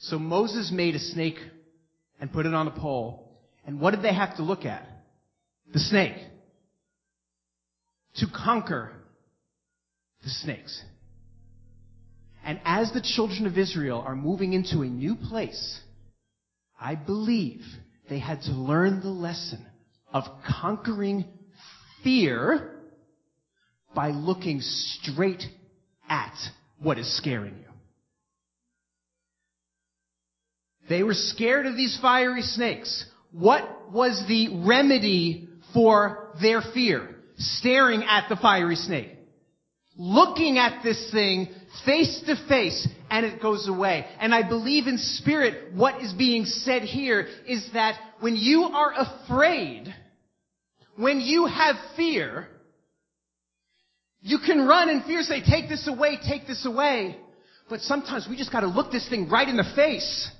So 0.00 0.18
Moses 0.18 0.72
made 0.72 0.96
a 0.96 0.98
snake 0.98 1.38
and 2.20 2.32
put 2.32 2.46
it 2.46 2.54
on 2.54 2.66
a 2.66 2.72
pole, 2.72 3.38
and 3.64 3.80
what 3.80 3.92
did 3.92 4.02
they 4.02 4.14
have 4.14 4.36
to 4.36 4.42
look 4.42 4.64
at? 4.64 4.86
The 5.72 5.78
snake. 5.78 6.16
To 8.16 8.26
conquer 8.26 8.92
the 10.24 10.30
snakes. 10.30 10.82
And 12.48 12.58
as 12.64 12.90
the 12.92 13.02
children 13.02 13.46
of 13.46 13.58
Israel 13.58 14.02
are 14.06 14.16
moving 14.16 14.54
into 14.54 14.80
a 14.80 14.86
new 14.86 15.16
place, 15.16 15.80
I 16.80 16.94
believe 16.94 17.60
they 18.08 18.18
had 18.18 18.40
to 18.44 18.52
learn 18.52 19.02
the 19.02 19.10
lesson 19.10 19.66
of 20.14 20.24
conquering 20.58 21.26
fear 22.02 22.80
by 23.94 24.12
looking 24.12 24.62
straight 24.62 25.42
at 26.08 26.32
what 26.78 26.96
is 26.96 27.18
scaring 27.18 27.54
you. 27.54 27.70
They 30.88 31.02
were 31.02 31.12
scared 31.12 31.66
of 31.66 31.76
these 31.76 31.98
fiery 32.00 32.40
snakes. 32.40 33.04
What 33.30 33.92
was 33.92 34.24
the 34.26 34.64
remedy 34.66 35.50
for 35.74 36.30
their 36.40 36.62
fear? 36.72 37.14
Staring 37.36 38.04
at 38.04 38.30
the 38.30 38.36
fiery 38.36 38.76
snake. 38.76 39.10
Looking 39.98 40.56
at 40.56 40.82
this 40.82 41.10
thing 41.12 41.48
face 41.84 42.22
to 42.26 42.36
face 42.48 42.86
and 43.10 43.24
it 43.24 43.40
goes 43.40 43.68
away. 43.68 44.06
And 44.20 44.34
I 44.34 44.46
believe 44.46 44.86
in 44.86 44.98
spirit 44.98 45.74
what 45.74 46.02
is 46.02 46.12
being 46.12 46.44
said 46.44 46.82
here 46.82 47.26
is 47.46 47.68
that 47.72 47.98
when 48.20 48.36
you 48.36 48.64
are 48.64 48.92
afraid, 48.96 49.94
when 50.96 51.20
you 51.20 51.46
have 51.46 51.76
fear, 51.96 52.48
you 54.20 54.38
can 54.44 54.66
run 54.66 54.88
in 54.88 55.02
fear, 55.02 55.22
say, 55.22 55.42
take 55.42 55.68
this 55.68 55.86
away, 55.86 56.18
take 56.28 56.46
this 56.46 56.66
away. 56.66 57.16
But 57.70 57.80
sometimes 57.80 58.26
we 58.28 58.36
just 58.36 58.50
gotta 58.50 58.66
look 58.66 58.90
this 58.90 59.08
thing 59.08 59.28
right 59.28 59.48
in 59.48 59.56
the 59.56 59.72
face. 59.76 60.30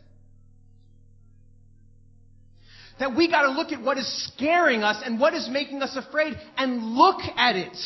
That 2.99 3.15
we 3.15 3.31
gotta 3.31 3.51
look 3.51 3.71
at 3.71 3.81
what 3.81 3.99
is 3.99 4.33
scaring 4.35 4.83
us 4.83 5.01
and 5.05 5.21
what 5.21 5.35
is 5.35 5.49
making 5.51 5.83
us 5.83 5.97
afraid 5.97 6.35
and 6.57 6.95
look 6.95 7.21
at 7.37 7.55
it. 7.55 7.77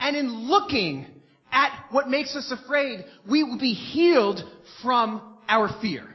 And 0.00 0.16
in 0.16 0.48
looking 0.48 1.06
at 1.52 1.86
what 1.90 2.08
makes 2.08 2.34
us 2.34 2.50
afraid, 2.50 3.04
we 3.28 3.44
will 3.44 3.58
be 3.58 3.74
healed 3.74 4.40
from 4.82 5.36
our 5.48 5.68
fear. 5.80 6.08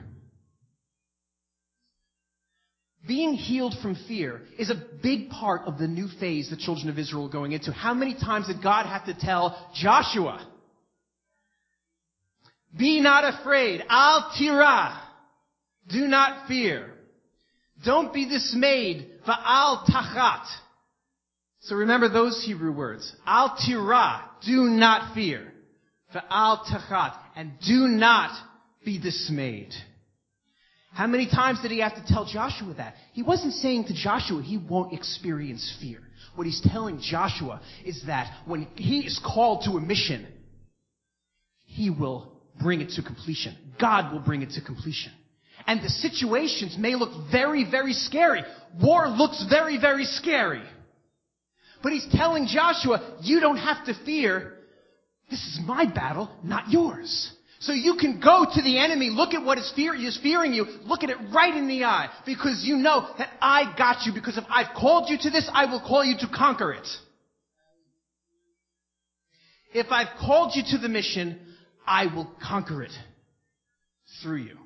Being 3.07 3.33
healed 3.35 3.75
from 3.81 3.95
fear 4.07 4.41
is 4.59 4.69
a 4.69 4.83
big 5.01 5.29
part 5.29 5.61
of 5.65 5.77
the 5.77 5.87
new 5.87 6.09
phase 6.19 6.49
the 6.49 6.57
children 6.57 6.89
of 6.89 6.99
Israel 6.99 7.27
are 7.27 7.31
going 7.31 7.53
into. 7.53 7.71
How 7.71 7.93
many 7.93 8.13
times 8.13 8.47
did 8.47 8.61
God 8.61 8.85
have 8.85 9.05
to 9.05 9.13
tell 9.17 9.71
Joshua, 9.73 10.45
be 12.77 12.99
not 12.99 13.39
afraid, 13.39 13.83
al 13.87 14.33
tira, 14.37 15.01
do 15.89 16.07
not 16.07 16.47
fear. 16.47 16.91
Don't 17.85 18.13
be 18.13 18.27
dismayed, 18.27 19.07
va'al 19.25 19.85
tachat. 19.85 20.45
So 21.67 21.75
remember 21.75 22.07
those 22.07 22.41
Hebrew 22.45 22.71
words. 22.71 23.13
Al 23.25 23.57
tira, 23.57 24.23
do 24.45 24.63
not 24.63 25.13
fear. 25.13 25.51
Al 26.29 26.63
tachat, 26.63 27.13
and 27.35 27.51
do 27.59 27.89
not 27.89 28.31
be 28.85 28.97
dismayed. 28.97 29.73
How 30.93 31.07
many 31.07 31.29
times 31.29 31.61
did 31.61 31.71
he 31.71 31.79
have 31.79 31.95
to 31.95 32.03
tell 32.07 32.23
Joshua 32.23 32.73
that? 32.75 32.95
He 33.11 33.21
wasn't 33.21 33.53
saying 33.53 33.85
to 33.85 33.93
Joshua 33.93 34.41
he 34.41 34.57
won't 34.57 34.93
experience 34.93 35.77
fear. 35.81 35.99
What 36.35 36.47
he's 36.47 36.61
telling 36.71 37.01
Joshua 37.01 37.59
is 37.83 38.01
that 38.07 38.33
when 38.45 38.67
he 38.75 38.99
is 39.01 39.19
called 39.23 39.65
to 39.65 39.71
a 39.71 39.81
mission, 39.81 40.25
he 41.65 41.89
will 41.89 42.31
bring 42.61 42.79
it 42.79 42.91
to 42.91 43.03
completion. 43.03 43.57
God 43.79 44.13
will 44.13 44.21
bring 44.21 44.41
it 44.41 44.51
to 44.51 44.61
completion. 44.61 45.11
And 45.67 45.81
the 45.81 45.89
situations 45.89 46.77
may 46.79 46.95
look 46.95 47.29
very, 47.29 47.69
very 47.69 47.91
scary. 47.91 48.41
War 48.81 49.09
looks 49.09 49.45
very, 49.49 49.77
very 49.77 50.05
scary. 50.05 50.63
But 51.83 51.93
he's 51.93 52.07
telling 52.11 52.47
Joshua, 52.47 53.17
you 53.21 53.39
don't 53.39 53.57
have 53.57 53.85
to 53.85 53.93
fear. 54.05 54.53
This 55.29 55.39
is 55.39 55.59
my 55.65 55.85
battle, 55.85 56.29
not 56.43 56.69
yours. 56.69 57.31
So 57.59 57.73
you 57.73 57.95
can 57.99 58.19
go 58.19 58.45
to 58.51 58.61
the 58.61 58.77
enemy, 58.77 59.09
look 59.09 59.33
at 59.33 59.43
what 59.43 59.57
is, 59.57 59.71
fear, 59.75 59.95
is 59.95 60.19
fearing 60.21 60.53
you, 60.53 60.65
look 60.83 61.03
at 61.03 61.09
it 61.09 61.17
right 61.33 61.55
in 61.55 61.67
the 61.67 61.85
eye, 61.85 62.09
because 62.25 62.63
you 62.63 62.77
know 62.77 63.07
that 63.17 63.29
I 63.41 63.73
got 63.77 64.05
you, 64.05 64.13
because 64.13 64.37
if 64.37 64.43
I've 64.47 64.75
called 64.75 65.09
you 65.09 65.17
to 65.19 65.29
this, 65.29 65.49
I 65.51 65.65
will 65.65 65.81
call 65.81 66.03
you 66.03 66.15
to 66.19 66.27
conquer 66.27 66.73
it. 66.73 66.87
If 69.73 69.87
I've 69.89 70.17
called 70.19 70.53
you 70.55 70.63
to 70.71 70.77
the 70.77 70.87
mission, 70.87 71.39
I 71.85 72.05
will 72.05 72.31
conquer 72.47 72.83
it 72.83 72.91
through 74.21 74.37
you. 74.37 74.57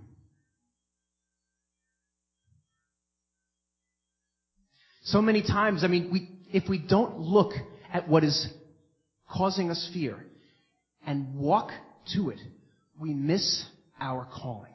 So 5.04 5.22
many 5.22 5.42
times, 5.42 5.84
I 5.84 5.88
mean, 5.88 6.10
we, 6.12 6.30
if 6.54 6.70
we 6.70 6.78
don't 6.78 7.20
look 7.20 7.54
at 7.92 8.08
what 8.08 8.24
is 8.24 8.48
causing 9.30 9.70
us 9.70 9.90
fear 9.94 10.18
and 11.06 11.36
walk 11.36 11.72
to 12.16 12.30
it, 12.30 12.40
we 13.00 13.14
miss 13.14 13.66
our 14.00 14.28
calling. 14.32 14.74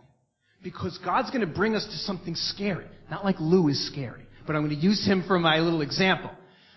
Because 0.62 0.98
God's 1.04 1.30
going 1.30 1.46
to 1.46 1.46
bring 1.46 1.74
us 1.74 1.84
to 1.84 1.96
something 1.98 2.34
scary. 2.34 2.86
Not 3.10 3.24
like 3.24 3.36
Lou 3.38 3.68
is 3.68 3.86
scary, 3.86 4.26
but 4.46 4.56
I'm 4.56 4.66
going 4.66 4.74
to 4.74 4.82
use 4.82 5.06
him 5.06 5.24
for 5.26 5.38
my 5.38 5.58
little 5.58 5.82
example. 5.82 6.30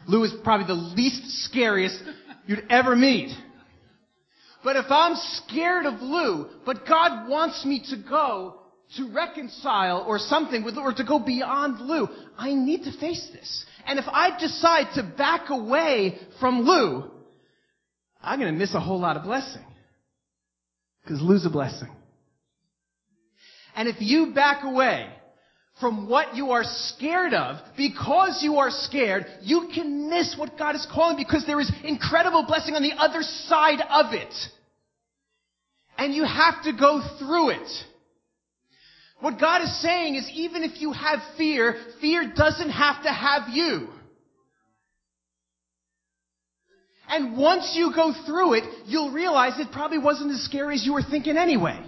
Lou 0.08 0.24
is 0.24 0.34
probably 0.44 0.68
the 0.68 0.74
least 0.74 1.46
scariest 1.46 2.02
you'd 2.46 2.66
ever 2.70 2.96
meet. 2.96 3.32
But 4.64 4.76
if 4.76 4.86
I'm 4.90 5.16
scared 5.16 5.86
of 5.86 6.02
Lou, 6.02 6.50
but 6.66 6.86
God 6.86 7.30
wants 7.30 7.66
me 7.66 7.84
to 7.90 7.98
go 7.98 8.62
to 8.98 9.14
reconcile 9.14 10.04
or 10.08 10.20
something 10.20 10.64
with, 10.64 10.78
or 10.78 10.94
to 10.94 11.04
go 11.04 11.20
beyond 11.20 11.80
Lou, 11.80 12.08
I 12.38 12.54
need 12.54 12.84
to 12.84 13.00
face 13.00 13.30
this. 13.32 13.66
And 13.86 14.00
if 14.00 14.06
I 14.08 14.38
decide 14.40 14.94
to 14.96 15.04
back 15.18 15.50
away 15.50 16.18
from 16.40 16.62
Lou, 16.62 17.10
I'm 18.22 18.40
going 18.40 18.52
to 18.54 18.58
miss 18.58 18.74
a 18.74 18.80
whole 18.80 19.00
lot 19.00 19.18
of 19.18 19.24
blessing. 19.24 19.66
Because 21.02 21.22
Lou's 21.22 21.46
a 21.46 21.50
blessing. 21.50 21.90
And 23.76 23.88
if 23.88 23.96
you 24.00 24.34
back 24.34 24.64
away 24.64 25.10
from 25.80 26.10
what 26.10 26.36
you 26.36 26.52
are 26.52 26.64
scared 26.66 27.34
of, 27.34 27.58
because 27.78 28.42
you 28.44 28.58
are 28.58 28.70
scared, 28.70 29.26
you 29.42 29.70
can 29.74 30.10
miss 30.10 30.36
what 30.38 30.58
God 30.58 30.76
is 30.76 30.86
calling 30.94 31.16
because 31.16 31.46
there 31.48 31.60
is 31.60 31.72
incredible 31.84 32.46
blessing 32.46 32.76
on 32.76 32.84
the 32.84 32.94
other 32.98 33.22
side 33.22 33.80
of 33.90 34.14
it. 34.14 34.34
And 35.98 36.14
you 36.14 36.26
have 36.26 36.64
to 36.64 36.74
go 36.74 37.02
through 37.20 37.52
it. 37.52 37.68
What 39.20 39.40
God 39.40 39.62
is 39.62 39.82
saying 39.82 40.16
is 40.16 40.30
even 40.34 40.64
if 40.64 40.80
you 40.82 40.94
have 40.94 41.20
fear, 41.38 41.76
fear 42.00 42.32
doesn't 42.34 42.70
have 42.70 43.04
to 43.04 43.10
have 43.10 43.50
you. 43.50 43.90
And 47.10 47.36
once 47.38 47.74
you 47.76 47.92
go 47.94 48.14
through 48.26 48.54
it, 48.54 48.64
you'll 48.86 49.12
realize 49.12 49.60
it 49.60 49.72
probably 49.72 49.98
wasn't 49.98 50.32
as 50.32 50.44
scary 50.46 50.76
as 50.76 50.86
you 50.86 50.94
were 50.94 51.04
thinking 51.04 51.38
anyway. 51.38 51.84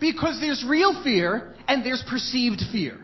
Because 0.00 0.40
there's 0.40 0.64
real 0.68 1.02
fear 1.02 1.54
and 1.66 1.84
there's 1.84 2.04
perceived 2.08 2.60
fear. 2.72 2.98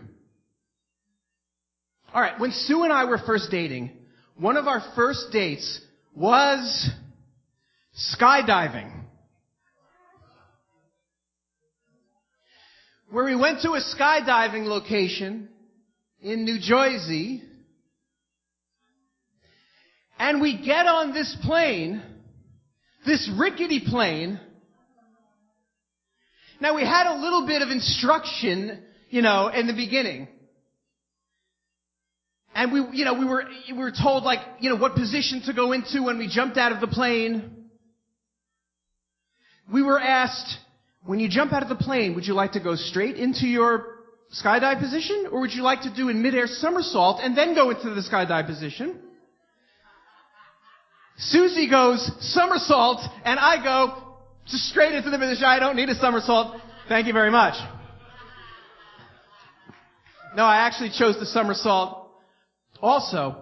Alright, 2.13 2.39
when 2.39 2.53
Sue 2.53 2.83
and 2.83 2.93
I 2.93 3.05
were 3.07 3.19
first 3.19 3.51
dating, 3.51 3.93
one 4.37 4.57
of 4.57 4.67
our 4.67 4.83
first 4.95 5.29
dates 5.33 5.81
was 6.15 6.91
skydiving. 7.97 9.04
Where 13.15 13.25
we 13.25 13.37
went 13.37 13.63
to 13.63 13.71
a 13.71 13.81
skydiving 13.81 14.67
location 14.67 15.49
in 16.21 16.45
New 16.45 16.59
Jersey, 16.61 17.45
and 20.19 20.41
we 20.41 20.61
get 20.67 20.87
on 20.87 21.15
this 21.15 21.37
plane, 21.45 22.03
this 23.07 23.31
rickety 23.39 23.81
plane, 23.87 24.41
Now 26.61 26.75
we 26.75 26.83
had 26.83 27.07
a 27.07 27.15
little 27.21 27.47
bit 27.47 27.63
of 27.63 27.69
instruction, 27.69 28.83
you 29.11 29.23
know, 29.23 29.47
in 29.47 29.69
the 29.69 29.75
beginning. 29.75 30.27
And 32.53 32.73
we, 32.73 32.99
you 32.99 33.05
know, 33.05 33.15
we 33.15 33.27
were, 33.27 33.45
we 33.71 33.79
were 33.79 33.93
told 33.93 34.25
like, 34.25 34.41
you 34.59 34.71
know, 34.71 34.77
what 34.77 34.97
position 34.97 35.43
to 35.47 35.53
go 35.53 35.71
into 35.71 36.03
when 36.03 36.19
we 36.19 36.27
jumped 36.27 36.57
out 36.57 36.73
of 36.73 36.81
the 36.81 36.89
plane. 36.89 37.69
We 39.73 39.83
were 39.83 40.01
asked, 40.01 40.59
when 41.07 41.21
you 41.21 41.29
jump 41.29 41.53
out 41.53 41.63
of 41.63 41.69
the 41.69 41.77
plane, 41.77 42.15
would 42.15 42.27
you 42.27 42.35
like 42.35 42.53
to 42.53 42.61
go 42.61 42.77
straight 42.77 43.17
into 43.17 43.47
your 43.47 43.87
skydive 44.43 44.81
position, 44.81 45.29
or 45.31 45.41
would 45.41 45.53
you 45.53 45.63
like 45.63 45.83
to 45.83 45.95
do 45.95 46.09
a 46.09 46.15
midair 46.15 46.47
somersault 46.47 47.21
and 47.23 47.37
then 47.37 47.55
go 47.55 47.71
into 47.71 47.91
the 47.91 48.01
skydive 48.01 48.47
position? 48.47 48.99
Susie 51.17 51.71
goes 51.71 52.11
somersault, 52.21 53.01
and 53.25 53.39
I 53.39 53.63
go 53.63 54.17
straight 54.47 54.95
into 54.95 55.11
the 55.11 55.19
position. 55.19 55.45
I 55.45 55.59
don't 55.59 55.77
need 55.77 55.89
a 55.89 55.95
somersault. 55.95 56.61
Thank 56.89 57.07
you 57.07 57.13
very 57.13 57.31
much. 57.31 57.55
No, 60.35 60.43
I 60.43 60.67
actually 60.67 60.91
chose 60.91 61.17
the 61.21 61.27
somersault 61.27 62.09
also. 62.83 63.37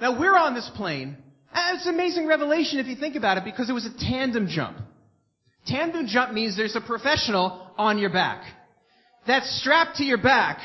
Now 0.00 0.18
we're 0.18 0.36
on 0.36 0.54
this 0.54 0.70
plane. 0.76 1.16
It's 1.54 1.86
an 1.86 1.94
amazing 1.94 2.26
revelation 2.26 2.78
if 2.78 2.86
you 2.86 2.96
think 2.96 3.16
about 3.16 3.38
it 3.38 3.44
because 3.44 3.70
it 3.70 3.72
was 3.72 3.86
a 3.86 3.98
tandem 3.98 4.46
jump. 4.46 4.76
Tandem 5.66 6.06
jump 6.06 6.32
means 6.32 6.56
there's 6.56 6.76
a 6.76 6.80
professional 6.80 7.70
on 7.76 7.98
your 7.98 8.10
back. 8.10 8.44
That's 9.26 9.60
strapped 9.60 9.96
to 9.96 10.04
your 10.04 10.22
back. 10.22 10.58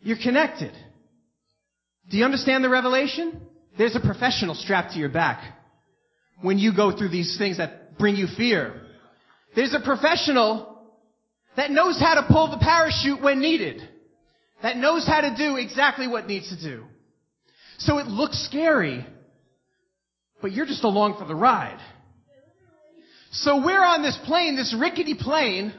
You're 0.00 0.18
connected. 0.22 0.72
Do 2.10 2.16
you 2.16 2.24
understand 2.24 2.64
the 2.64 2.68
revelation? 2.68 3.40
There's 3.78 3.96
a 3.96 4.00
professional 4.00 4.54
strapped 4.54 4.92
to 4.92 4.98
your 4.98 5.08
back 5.08 5.42
when 6.42 6.58
you 6.58 6.74
go 6.74 6.96
through 6.96 7.08
these 7.08 7.38
things 7.38 7.58
that 7.58 7.98
bring 7.98 8.16
you 8.16 8.26
fear. 8.36 8.82
There's 9.54 9.74
a 9.74 9.80
professional 9.80 10.82
that 11.56 11.70
knows 11.70 11.98
how 12.00 12.14
to 12.14 12.26
pull 12.28 12.50
the 12.50 12.58
parachute 12.58 13.22
when 13.22 13.40
needed. 13.40 13.80
That 14.62 14.76
knows 14.76 15.06
how 15.06 15.20
to 15.20 15.34
do 15.36 15.56
exactly 15.56 16.08
what 16.08 16.26
needs 16.26 16.48
to 16.48 16.60
do. 16.60 16.84
So 17.78 17.98
it 17.98 18.06
looks 18.06 18.44
scary, 18.44 19.06
but 20.42 20.52
you're 20.52 20.66
just 20.66 20.84
along 20.84 21.18
for 21.18 21.26
the 21.26 21.34
ride. 21.34 21.80
So 23.34 23.64
we're 23.64 23.84
on 23.84 24.02
this 24.02 24.18
plane, 24.24 24.56
this 24.56 24.74
rickety 24.78 25.14
plane, 25.14 25.72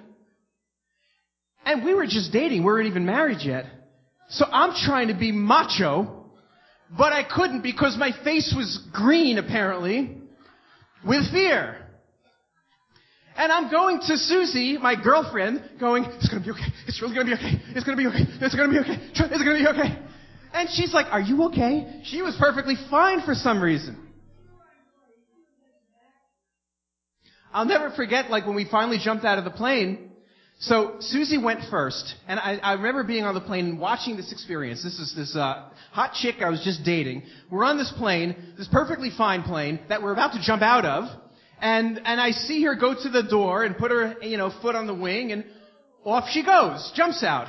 and 1.66 1.84
we 1.84 1.94
were 1.94 2.06
just 2.06 2.32
dating. 2.32 2.60
We 2.60 2.66
weren't 2.66 2.88
even 2.88 3.06
married 3.06 3.40
yet. 3.42 3.66
So 4.30 4.46
I'm 4.46 4.74
trying 4.86 5.10
to 5.10 5.14
be 5.14 5.32
macho 5.32 6.26
but 6.98 7.14
I 7.14 7.24
couldn't 7.24 7.62
because 7.62 7.98
my 7.98 8.12
face 8.24 8.54
was 8.56 8.80
green, 8.94 9.38
apparently, 9.38 10.18
with 11.06 11.32
fear. 11.32 11.78
And 13.38 13.52
I'm 13.52 13.70
going 13.70 14.00
to 14.00 14.18
Susie, 14.18 14.78
my 14.78 14.96
girlfriend, 15.02 15.62
going, 15.80 16.06
it's 16.06 16.30
gonna 16.30 16.44
be 16.44 16.52
okay. 16.52 16.62
It's 16.88 17.02
really 17.02 17.16
gonna 17.16 17.26
be 17.26 17.34
okay. 17.34 17.62
It's 17.76 17.84
gonna 17.84 17.98
be 17.98 18.08
okay. 18.08 18.26
It's 18.42 18.56
gonna 18.56 18.72
be 18.72 18.80
okay. 18.80 18.98
It's 19.12 19.44
gonna 19.44 19.60
be 19.60 19.68
okay. 19.68 20.00
And 20.54 20.70
she's 20.72 20.94
like, 20.94 21.08
are 21.12 21.20
you 21.20 21.44
okay? 21.46 22.02
She 22.06 22.22
was 22.22 22.36
perfectly 22.40 22.76
fine 22.90 23.26
for 23.26 23.34
some 23.34 23.62
reason. 23.62 24.05
I'll 27.56 27.64
never 27.64 27.90
forget, 27.90 28.30
like, 28.30 28.46
when 28.46 28.58
we 28.58 28.66
finally 28.70 28.98
jumped 29.02 29.24
out 29.24 29.38
of 29.38 29.46
the 29.46 29.50
plane, 29.50 30.12
so 30.60 30.98
Susie 31.00 31.38
went 31.38 31.62
first, 31.72 32.16
and 32.28 32.38
I, 32.38 32.58
I, 32.62 32.74
remember 32.74 33.06
being 33.06 33.24
on 33.24 33.34
the 33.34 33.40
plane 33.40 33.66
and 33.66 33.80
watching 33.80 34.18
this 34.18 34.34
experience. 34.34 34.84
This 34.84 35.00
is 35.00 35.14
this 35.16 35.38
uh, 35.38 35.70
hot 35.92 36.14
chick 36.16 36.42
I 36.42 36.50
was 36.50 36.62
just 36.66 36.84
dating. 36.84 37.24
We're 37.50 37.64
on 37.64 37.78
this 37.78 37.94
plane, 37.98 38.36
this 38.58 38.68
perfectly 38.68 39.10
fine 39.10 39.44
plane 39.44 39.80
that 39.88 40.04
we're 40.04 40.12
about 40.12 40.34
to 40.34 40.42
jump 40.42 40.62
out 40.62 40.84
of, 40.84 41.06
and 41.62 42.02
and 42.04 42.20
I 42.20 42.32
see 42.32 42.62
her 42.64 42.76
go 42.76 42.94
to 42.94 43.10
the 43.10 43.24
door 43.24 43.64
and 43.64 43.78
put 43.78 43.90
her 43.90 44.16
you 44.22 44.36
know 44.36 44.52
foot 44.62 44.76
on 44.76 44.86
the 44.86 44.94
wing, 44.94 45.32
and 45.32 45.46
off 46.04 46.26
she 46.32 46.44
goes, 46.44 46.92
jumps 46.94 47.24
out. 47.24 47.48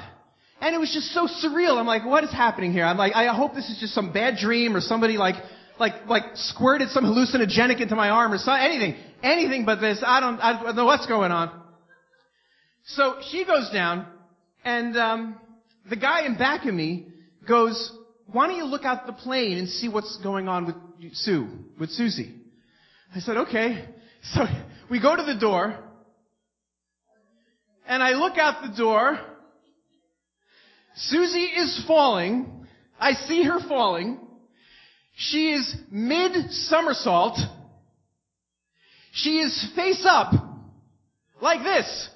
And 0.61 0.73
it 0.73 0.79
was 0.79 0.93
just 0.93 1.09
so 1.13 1.27
surreal. 1.27 1.79
I'm 1.79 1.87
like, 1.87 2.07
what 2.07 2.23
is 2.23 2.31
happening 2.31 2.73
here? 2.73 2.85
I'm 2.85 2.97
like, 2.97 3.15
I 3.15 3.27
hope 3.35 3.55
this 3.55 3.69
is 3.69 3.79
just 3.79 3.93
some 3.93 4.13
bad 4.13 4.37
dream 4.39 4.75
or 4.75 4.81
somebody 4.81 5.17
like 5.17 5.35
like 5.79 6.07
like 6.07 6.25
squirted 6.35 6.89
some 6.91 7.05
hallucinogenic 7.05 7.81
into 7.81 7.97
my 7.97 8.11
arm 8.11 8.33
or 8.33 8.39
something, 8.39 8.65
anything, 8.65 8.97
anything 9.23 9.65
but 9.65 9.81
this. 9.81 10.03
I 10.05 10.21
don't 10.21 10.39
I 10.41 10.63
don't 10.63 10.77
know 10.77 10.87
what's 10.87 11.07
going 11.07 11.33
on. 11.33 11.63
So 12.87 13.17
she 13.31 13.45
goes 13.45 13.71
down, 13.73 14.07
and 14.65 14.97
um, 14.97 15.41
the 15.89 15.97
guy 15.97 16.25
in 16.25 16.39
back 16.39 16.65
of 16.67 16.75
me 16.75 17.07
goes, 17.47 17.93
"Why 18.27 18.47
don't 18.47 18.57
you 18.57 18.65
look 18.65 18.85
out 18.85 19.07
the 19.07 19.13
plane 19.13 19.59
and 19.59 19.69
see 19.69 19.89
what's 19.89 20.17
going 20.23 20.49
on 20.49 20.67
with 20.67 20.77
Sue, 21.15 21.49
with 21.79 21.91
Susie?" 21.91 22.35
I 23.15 23.21
said, 23.21 23.37
"Okay." 23.37 23.89
So 24.35 24.45
we 24.91 25.01
go 25.01 25.15
to 25.15 25.23
the 25.23 25.39
door, 25.39 25.79
and 27.87 28.03
I 28.03 28.15
look 28.15 28.37
out 28.39 28.69
the 28.69 28.77
door. 28.77 29.21
Susie 30.97 31.45
is 31.45 31.85
falling. 31.87 32.67
I 32.99 33.13
see 33.13 33.45
her 33.45 33.61
falling. 33.69 34.26
She 35.17 35.53
is 35.53 35.75
mid 35.91 36.51
somersault. 36.51 37.39
She 39.13 39.39
is 39.39 39.73
face 39.75 40.07
up, 40.07 40.33
like 41.41 41.63
this. 41.63 42.11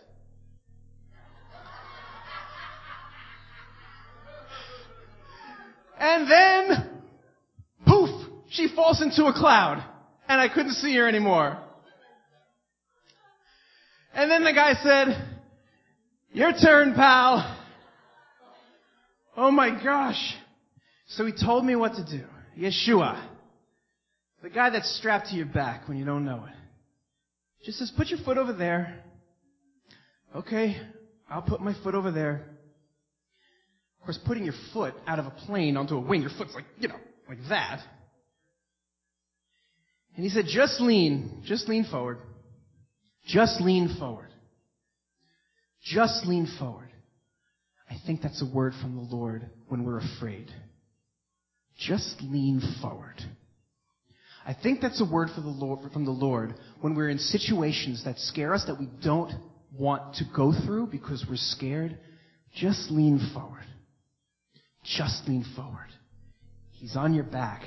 And 5.99 6.31
then, 6.31 6.91
poof, 7.87 8.11
she 8.51 8.69
falls 8.75 9.01
into 9.01 9.25
a 9.27 9.33
cloud. 9.33 9.83
And 10.29 10.39
I 10.39 10.49
couldn't 10.49 10.75
see 10.75 10.95
her 10.97 11.09
anymore. 11.09 11.59
And 14.13 14.31
then 14.31 14.45
the 14.45 14.53
guy 14.53 14.75
said, 14.83 15.39
your 16.33 16.53
turn, 16.53 16.95
pal. 16.95 17.59
Oh 19.37 19.51
my 19.51 19.83
gosh. 19.83 20.37
So 21.09 21.25
he 21.25 21.33
told 21.33 21.65
me 21.65 21.77
what 21.77 21.95
to 21.95 22.05
do. 22.05 22.25
Yeshua. 22.59 23.27
The 24.43 24.51
guy 24.51 24.71
that's 24.71 24.97
strapped 24.99 25.29
to 25.29 25.35
your 25.35 25.47
back 25.47 25.89
when 25.89 25.99
you 25.99 26.05
don't 26.05 26.25
know 26.25 26.47
it. 26.49 26.55
Just 27.65 27.79
says, 27.79 27.93
put 27.97 28.09
your 28.09 28.21
foot 28.25 28.39
over 28.39 28.53
there. 28.53 29.03
Okay, 30.35 30.77
I'll 31.29 31.43
put 31.43 31.61
my 31.61 31.75
foot 31.83 31.95
over 31.95 32.11
there. 32.11 32.47
Of 34.01 34.07
course, 34.07 34.19
putting 34.25 34.45
your 34.45 34.55
foot 34.73 34.95
out 35.07 35.19
of 35.19 35.27
a 35.27 35.31
plane 35.31 35.77
onto 35.77 35.95
a 35.95 36.01
wing, 36.01 36.23
your 36.23 36.31
foot's 36.39 36.55
like, 36.55 36.65
you 36.79 36.89
know, 36.89 36.97
like 37.29 37.39
that. 37.51 37.81
And 40.17 40.25
he 40.25 40.31
said, 40.31 40.47
just 40.49 40.81
lean, 40.81 41.43
just 41.45 41.69
lean 41.69 41.85
forward. 41.85 42.19
Just 43.27 43.61
lean 43.61 43.97
forward. 43.99 44.31
Just 45.83 46.27
lean 46.27 46.49
forward. 46.59 46.89
I 47.91 47.97
think 48.07 48.23
that's 48.23 48.43
a 48.43 48.55
word 48.55 48.73
from 48.81 48.97
the 48.97 49.15
Lord 49.15 49.49
when 49.69 49.85
we're 49.85 50.01
afraid. 50.01 50.51
Just 51.81 52.17
lean 52.21 52.61
forward. 52.83 53.17
I 54.47 54.55
think 54.55 54.81
that's 54.81 55.01
a 55.01 55.11
word 55.11 55.29
the 55.43 55.49
Lord, 55.49 55.93
from 55.93 56.05
the 56.05 56.11
Lord 56.11 56.55
when 56.81 56.95
we're 56.95 57.11
in 57.11 57.19
situations 57.19 58.05
that 58.05 58.19
scare 58.19 58.55
us 58.55 58.65
that 58.67 58.79
we 58.79 58.89
don't 59.03 59.33
want 59.79 60.15
to 60.17 60.25
go 60.35 60.53
through 60.67 60.89
because 60.89 61.25
we're 61.29 61.37
scared. 61.37 61.99
Just 62.55 62.91
lean 62.91 63.31
forward. 63.33 63.65
Just 64.85 65.29
lean 65.29 65.45
forward. 65.55 65.89
He's 66.73 66.97
on 66.97 67.15
your 67.15 67.25
back. 67.25 67.63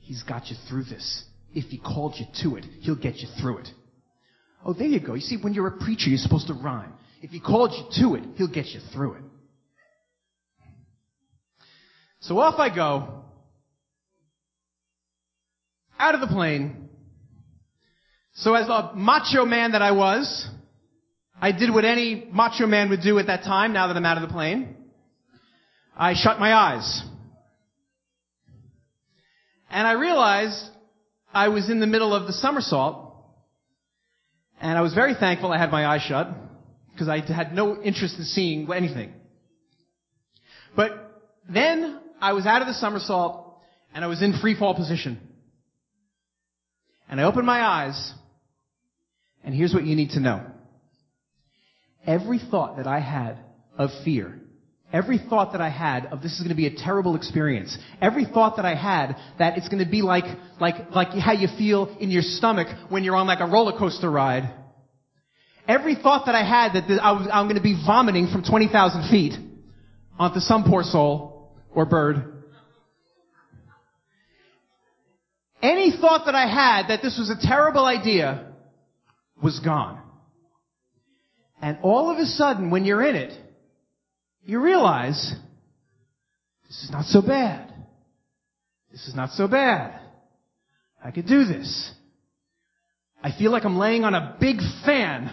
He's 0.00 0.22
got 0.22 0.48
you 0.48 0.56
through 0.68 0.84
this. 0.84 1.24
If 1.54 1.66
he 1.66 1.78
called 1.78 2.14
you 2.18 2.26
to 2.42 2.56
it, 2.56 2.64
he'll 2.80 3.00
get 3.00 3.16
you 3.16 3.28
through 3.40 3.58
it. 3.58 3.68
Oh, 4.64 4.72
there 4.72 4.86
you 4.86 5.00
go. 5.00 5.14
You 5.14 5.20
see, 5.20 5.38
when 5.40 5.54
you're 5.54 5.68
a 5.68 5.78
preacher, 5.78 6.08
you're 6.08 6.18
supposed 6.18 6.48
to 6.48 6.54
rhyme. 6.54 6.92
If 7.22 7.30
he 7.30 7.40
called 7.40 7.72
you 7.72 8.02
to 8.02 8.14
it, 8.16 8.24
he'll 8.36 8.52
get 8.52 8.66
you 8.66 8.80
through 8.92 9.14
it. 9.14 9.22
So 12.20 12.38
off 12.38 12.58
I 12.58 12.74
go. 12.74 13.21
Out 16.02 16.16
of 16.16 16.20
the 16.20 16.26
plane. 16.26 16.88
So 18.34 18.54
as 18.54 18.68
a 18.68 18.90
macho 18.96 19.44
man 19.44 19.70
that 19.70 19.82
I 19.82 19.92
was, 19.92 20.48
I 21.40 21.52
did 21.52 21.72
what 21.72 21.84
any 21.84 22.26
macho 22.32 22.66
man 22.66 22.90
would 22.90 23.02
do 23.02 23.20
at 23.20 23.28
that 23.28 23.44
time, 23.44 23.72
now 23.72 23.86
that 23.86 23.96
I'm 23.96 24.04
out 24.04 24.16
of 24.16 24.28
the 24.28 24.32
plane. 24.34 24.74
I 25.96 26.14
shut 26.14 26.40
my 26.40 26.52
eyes. 26.52 27.02
And 29.70 29.86
I 29.86 29.92
realized 29.92 30.64
I 31.32 31.48
was 31.48 31.70
in 31.70 31.78
the 31.78 31.86
middle 31.86 32.12
of 32.12 32.26
the 32.26 32.32
somersault. 32.32 33.14
And 34.60 34.76
I 34.76 34.80
was 34.80 34.94
very 34.94 35.14
thankful 35.14 35.52
I 35.52 35.58
had 35.58 35.70
my 35.70 35.86
eyes 35.86 36.02
shut 36.02 36.34
because 36.92 37.08
I 37.08 37.20
had 37.20 37.54
no 37.54 37.80
interest 37.80 38.18
in 38.18 38.24
seeing 38.24 38.68
anything. 38.72 39.12
But 40.74 41.22
then 41.48 42.00
I 42.20 42.32
was 42.32 42.44
out 42.44 42.60
of 42.60 42.66
the 42.66 42.74
somersault 42.74 43.60
and 43.94 44.04
I 44.04 44.08
was 44.08 44.20
in 44.20 44.32
free 44.40 44.58
fall 44.58 44.74
position. 44.74 45.28
And 47.12 47.20
I 47.20 47.24
opened 47.24 47.46
my 47.46 47.60
eyes 47.60 48.12
and 49.44 49.54
here's 49.54 49.74
what 49.74 49.84
you 49.84 49.94
need 49.94 50.10
to 50.10 50.20
know. 50.20 50.44
Every 52.06 52.40
thought 52.40 52.78
that 52.78 52.86
I 52.88 53.00
had 53.00 53.38
of 53.78 53.90
fear 54.02 54.42
Every 54.92 55.16
thought 55.16 55.52
that 55.52 55.62
I 55.62 55.70
had 55.70 56.06
of 56.06 56.20
this 56.20 56.32
is 56.32 56.40
going 56.40 56.50
to 56.50 56.54
be 56.54 56.66
a 56.66 56.74
terrible 56.76 57.16
experience. 57.16 57.76
Every 58.02 58.26
thought 58.26 58.56
that 58.56 58.66
I 58.66 58.74
had 58.74 59.16
that 59.38 59.56
it's 59.56 59.68
going 59.68 59.82
to 59.82 59.90
be 59.90 60.02
like, 60.02 60.24
like, 60.60 60.90
like 60.90 61.08
how 61.18 61.32
you 61.32 61.48
feel 61.56 61.96
in 61.98 62.10
your 62.10 62.20
stomach 62.20 62.68
when 62.90 63.02
you're 63.02 63.16
on 63.16 63.26
like 63.26 63.40
a 63.40 63.46
roller 63.46 63.76
coaster 63.78 64.10
ride. 64.10 64.52
Every 65.66 65.94
thought 65.94 66.26
that 66.26 66.34
I 66.34 66.46
had 66.46 66.74
that 66.74 67.02
I 67.02 67.12
was, 67.12 67.26
I'm 67.32 67.46
going 67.46 67.56
to 67.56 67.62
be 67.62 67.80
vomiting 67.86 68.28
from 68.30 68.42
20,000 68.44 69.08
feet 69.08 69.32
onto 70.18 70.40
some 70.40 70.64
poor 70.64 70.82
soul 70.82 71.56
or 71.74 71.86
bird. 71.86 72.31
Any 75.62 75.92
thought 75.92 76.26
that 76.26 76.34
I 76.34 76.46
had 76.46 76.88
that 76.88 77.02
this 77.02 77.16
was 77.16 77.30
a 77.30 77.46
terrible 77.46 77.84
idea 77.86 78.52
was 79.40 79.60
gone. 79.60 80.00
And 81.60 81.78
all 81.82 82.10
of 82.10 82.18
a 82.18 82.26
sudden, 82.26 82.70
when 82.70 82.84
you're 82.84 83.02
in 83.02 83.14
it, 83.14 83.32
you 84.44 84.60
realize 84.60 85.34
this 86.66 86.82
is 86.82 86.90
not 86.90 87.04
so 87.04 87.22
bad. 87.22 87.72
This 88.90 89.06
is 89.06 89.14
not 89.14 89.30
so 89.30 89.46
bad. 89.46 90.00
I 91.02 91.12
could 91.12 91.26
do 91.26 91.44
this. 91.44 91.92
I 93.22 93.30
feel 93.30 93.52
like 93.52 93.64
I'm 93.64 93.78
laying 93.78 94.02
on 94.02 94.14
a 94.14 94.36
big 94.40 94.56
fan. 94.84 95.32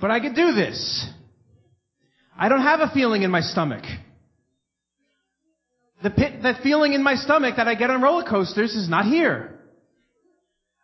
But 0.00 0.12
I 0.12 0.20
could 0.20 0.36
do 0.36 0.52
this. 0.52 1.08
I 2.38 2.48
don't 2.48 2.62
have 2.62 2.80
a 2.80 2.90
feeling 2.94 3.22
in 3.22 3.30
my 3.32 3.40
stomach. 3.40 3.84
The 6.02 6.10
pit, 6.10 6.42
that 6.42 6.62
feeling 6.62 6.94
in 6.94 7.02
my 7.02 7.14
stomach 7.14 7.56
that 7.56 7.68
I 7.68 7.74
get 7.74 7.90
on 7.90 8.02
roller 8.02 8.24
coasters 8.24 8.74
is 8.74 8.88
not 8.88 9.06
here. 9.06 9.60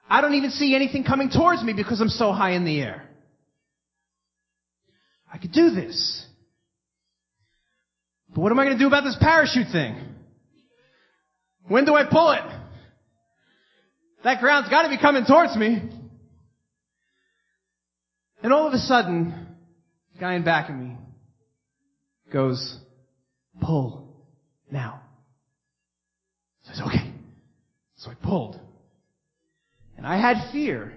I 0.08 0.20
don't 0.20 0.34
even 0.34 0.50
see 0.50 0.74
anything 0.74 1.04
coming 1.04 1.28
towards 1.28 1.62
me 1.62 1.72
because 1.72 2.00
I'm 2.00 2.08
so 2.08 2.32
high 2.32 2.52
in 2.52 2.64
the 2.64 2.80
air. 2.80 3.08
I 5.32 5.38
could 5.38 5.52
do 5.52 5.70
this. 5.70 6.24
But 8.34 8.40
what 8.40 8.52
am 8.52 8.58
I 8.58 8.64
going 8.64 8.78
to 8.78 8.82
do 8.82 8.86
about 8.86 9.04
this 9.04 9.16
parachute 9.20 9.66
thing? 9.72 9.96
When 11.66 11.84
do 11.84 11.94
I 11.94 12.04
pull 12.10 12.30
it? 12.30 12.44
That 14.24 14.40
ground's 14.40 14.68
got 14.68 14.82
to 14.82 14.88
be 14.88 14.98
coming 14.98 15.24
towards 15.26 15.56
me. 15.56 15.82
And 18.42 18.52
all 18.52 18.66
of 18.68 18.72
a 18.72 18.78
sudden, 18.78 19.48
the 20.14 20.20
guy 20.20 20.34
in 20.34 20.44
back 20.44 20.70
of 20.70 20.76
me 20.76 20.96
goes, 22.32 22.78
pull 23.60 24.16
now. 24.70 25.02
So 26.68 26.72
I 26.72 26.76
said, 26.76 26.86
okay. 26.86 27.12
So 27.96 28.10
I 28.10 28.14
pulled. 28.14 28.60
And 29.96 30.06
I 30.06 30.20
had 30.20 30.52
fear. 30.52 30.92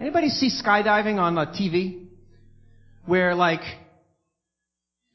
Anybody 0.00 0.28
see 0.28 0.50
skydiving 0.50 1.18
on 1.18 1.36
uh, 1.36 1.42
a 1.42 1.46
TV? 1.46 2.06
Where 3.06 3.34
like, 3.34 3.60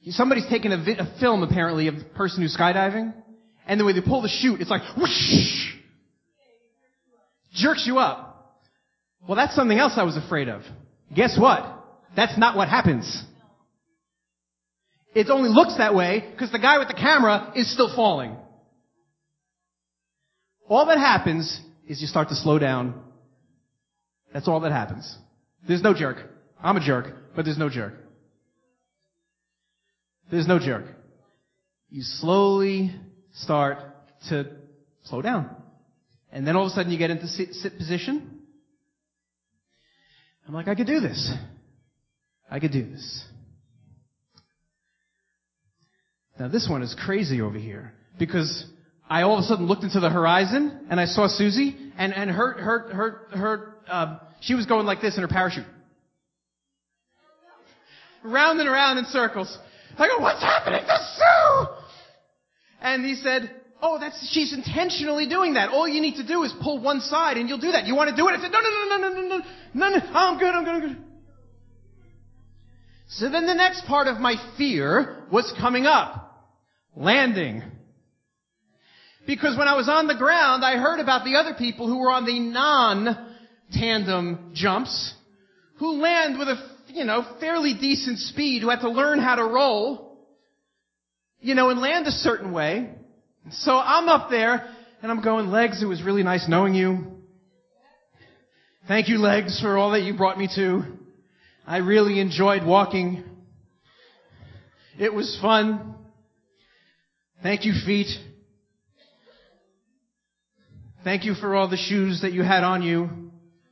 somebody's 0.09 0.47
taking 0.49 0.71
a, 0.71 0.77
vi- 0.77 0.99
a 0.99 1.19
film 1.19 1.43
apparently 1.43 1.87
of 1.87 1.95
the 1.97 2.03
person 2.03 2.41
who's 2.41 2.55
skydiving, 2.55 3.13
and 3.65 3.79
the 3.79 3.85
way 3.85 3.93
they 3.93 4.01
pull 4.01 4.21
the 4.21 4.29
chute, 4.29 4.61
it's 4.61 4.69
like 4.69 4.81
whoosh! 4.95 5.75
Jerks 7.53 7.85
you 7.87 7.97
up. 7.97 8.61
Well, 9.27 9.35
that's 9.35 9.55
something 9.55 9.77
else 9.77 9.93
I 9.95 10.03
was 10.03 10.17
afraid 10.17 10.49
of. 10.49 10.61
Guess 11.13 11.37
what? 11.39 11.65
That's 12.15 12.37
not 12.37 12.55
what 12.55 12.69
happens. 12.69 13.23
It 15.15 15.29
only 15.29 15.49
looks 15.49 15.77
that 15.77 15.95
way 15.95 16.23
because 16.31 16.51
the 16.51 16.59
guy 16.59 16.77
with 16.77 16.87
the 16.87 16.93
camera 16.93 17.51
is 17.55 17.71
still 17.73 17.93
falling. 17.95 18.37
All 20.69 20.85
that 20.85 20.99
happens 20.99 21.59
is 21.87 21.99
you 21.99 22.07
start 22.07 22.29
to 22.29 22.35
slow 22.35 22.59
down. 22.59 23.01
That's 24.31 24.47
all 24.47 24.59
that 24.59 24.71
happens. 24.71 25.17
There's 25.67 25.81
no 25.81 25.95
jerk. 25.95 26.17
I'm 26.61 26.77
a 26.77 26.85
jerk, 26.85 27.07
but 27.35 27.43
there's 27.43 27.57
no 27.57 27.69
jerk. 27.69 27.95
There's 30.29 30.47
no 30.47 30.59
jerk. 30.59 30.85
You 31.89 32.03
slowly 32.03 32.95
start 33.33 33.79
to 34.29 34.45
slow 35.05 35.23
down. 35.23 35.55
And 36.31 36.45
then 36.45 36.55
all 36.55 36.67
of 36.67 36.71
a 36.71 36.75
sudden 36.75 36.91
you 36.91 36.99
get 36.99 37.09
into 37.09 37.27
sit, 37.27 37.53
sit 37.53 37.77
position. 37.77 38.41
I'm 40.47 40.53
like, 40.53 40.67
I 40.67 40.75
could 40.75 40.87
do 40.87 40.99
this. 40.99 41.33
I 42.49 42.59
could 42.59 42.71
do 42.71 42.87
this. 42.87 43.25
Now 46.39 46.47
this 46.47 46.67
one 46.69 46.83
is 46.83 46.95
crazy 47.05 47.41
over 47.41 47.57
here 47.57 47.93
because 48.19 48.65
I 49.09 49.23
all 49.23 49.39
of 49.39 49.43
a 49.43 49.47
sudden 49.47 49.65
looked 49.65 49.83
into 49.83 49.99
the 49.99 50.09
horizon 50.09 50.85
and 50.89 50.99
I 50.99 51.05
saw 51.05 51.27
Susie 51.27 51.75
and, 51.97 52.13
and 52.13 52.29
her, 52.29 52.53
her, 52.53 52.79
her, 52.93 53.37
her, 53.37 53.75
uh, 53.87 54.19
she 54.41 54.53
was 54.53 54.65
going 54.65 54.85
like 54.85 55.01
this 55.01 55.15
in 55.15 55.21
her 55.21 55.27
parachute. 55.27 55.65
Round 58.23 58.59
and 58.59 58.69
around 58.69 58.97
in 58.99 59.05
circles. 59.05 59.57
I 59.97 60.07
go, 60.07 60.19
what's 60.19 60.41
happening 60.41 60.81
to 60.81 60.97
Sue? 61.17 61.67
And 62.81 63.03
he 63.03 63.15
said, 63.15 63.49
oh, 63.81 63.99
that's, 63.99 64.29
she's 64.31 64.53
intentionally 64.53 65.27
doing 65.27 65.55
that. 65.55 65.69
All 65.69 65.87
you 65.87 66.01
need 66.01 66.15
to 66.15 66.27
do 66.27 66.43
is 66.43 66.53
pull 66.61 66.81
one 66.81 67.01
side 67.01 67.37
and 67.37 67.49
you'll 67.49 67.59
do 67.59 67.71
that. 67.71 67.85
You 67.85 67.95
want 67.95 68.09
to 68.11 68.15
do 68.15 68.27
it? 68.27 68.33
I 68.33 68.41
said, 68.41 68.51
no, 68.51 68.59
no, 68.61 68.69
no, 68.69 68.97
no, 68.97 69.09
no, 69.09 69.21
no, 69.21 69.27
no, 69.27 69.43
no, 69.73 69.97
no, 69.97 70.05
I'm 70.13 70.37
good, 70.37 70.53
I'm 70.53 70.63
good, 70.63 70.73
I'm 70.73 70.81
good. 70.81 71.03
So 73.07 73.29
then 73.29 73.47
the 73.47 73.55
next 73.55 73.85
part 73.85 74.07
of 74.07 74.19
my 74.19 74.35
fear 74.57 75.23
was 75.31 75.51
coming 75.59 75.85
up. 75.87 76.27
Landing. 76.95 77.63
Because 79.29 79.55
when 79.55 79.67
I 79.67 79.75
was 79.75 79.87
on 79.87 80.07
the 80.07 80.15
ground, 80.15 80.65
I 80.65 80.77
heard 80.77 80.99
about 80.99 81.23
the 81.23 81.35
other 81.35 81.53
people 81.53 81.85
who 81.85 81.99
were 81.99 82.09
on 82.09 82.25
the 82.25 82.39
non-tandem 82.39 84.53
jumps, 84.55 85.13
who 85.77 86.01
land 86.01 86.39
with 86.39 86.47
a, 86.47 86.55
you 86.87 87.03
know, 87.03 87.23
fairly 87.39 87.75
decent 87.79 88.17
speed, 88.17 88.63
who 88.63 88.71
had 88.71 88.79
to 88.79 88.89
learn 88.89 89.19
how 89.19 89.35
to 89.35 89.43
roll, 89.43 90.17
you 91.41 91.53
know, 91.53 91.69
and 91.69 91.79
land 91.79 92.07
a 92.07 92.11
certain 92.11 92.51
way. 92.51 92.89
So 93.51 93.77
I'm 93.77 94.09
up 94.09 94.31
there, 94.31 94.67
and 95.03 95.11
I'm 95.11 95.21
going, 95.21 95.49
Legs, 95.49 95.83
it 95.83 95.85
was 95.85 96.01
really 96.01 96.23
nice 96.23 96.49
knowing 96.49 96.73
you. 96.73 97.19
Thank 98.87 99.09
you, 99.09 99.19
Legs, 99.19 99.61
for 99.61 99.77
all 99.77 99.91
that 99.91 100.01
you 100.01 100.17
brought 100.17 100.39
me 100.39 100.49
to. 100.55 100.81
I 101.67 101.77
really 101.77 102.19
enjoyed 102.19 102.65
walking. 102.65 103.23
It 104.97 105.13
was 105.13 105.37
fun. 105.39 105.93
Thank 107.43 107.65
you, 107.65 107.73
feet. 107.85 108.07
Thank 111.01 111.23
you 111.23 111.33
for 111.33 111.55
all 111.55 111.69
the 111.69 111.77
shoes 111.77 112.23
that 112.23 112.33
you 112.33 112.43
had 112.43 112.65
on 112.65 112.81
you. 112.81 113.31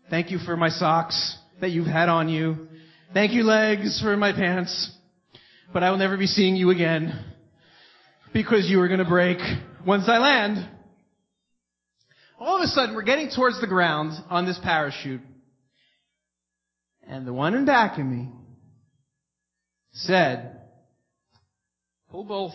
Thank 0.09 0.31
you 0.31 0.37
for 0.37 0.55
my 0.55 0.69
socks 0.69 1.37
that 1.59 1.71
you've 1.71 1.85
had 1.85 2.07
on 2.07 2.29
you. 2.29 2.69
Thank 3.13 3.33
you, 3.33 3.43
legs, 3.43 3.99
for 4.01 4.15
my 4.15 4.31
pants. 4.31 4.89
But 5.73 5.83
I 5.83 5.91
will 5.91 5.97
never 5.97 6.15
be 6.15 6.25
seeing 6.25 6.55
you 6.55 6.69
again 6.69 7.25
because 8.31 8.69
you 8.69 8.79
are 8.79 8.87
going 8.87 8.99
to 8.99 9.05
break 9.05 9.39
once 9.85 10.05
I 10.07 10.19
land. 10.19 10.69
All 12.39 12.55
of 12.55 12.61
a 12.61 12.67
sudden, 12.67 12.95
we're 12.95 13.01
getting 13.01 13.29
towards 13.35 13.59
the 13.59 13.67
ground 13.67 14.13
on 14.29 14.45
this 14.45 14.59
parachute. 14.63 15.21
And 17.05 17.27
the 17.27 17.33
one 17.33 17.55
in 17.55 17.65
back 17.65 17.99
of 17.99 18.05
me 18.05 18.29
said, 19.91 20.61
pull 22.09 22.23
both. 22.23 22.53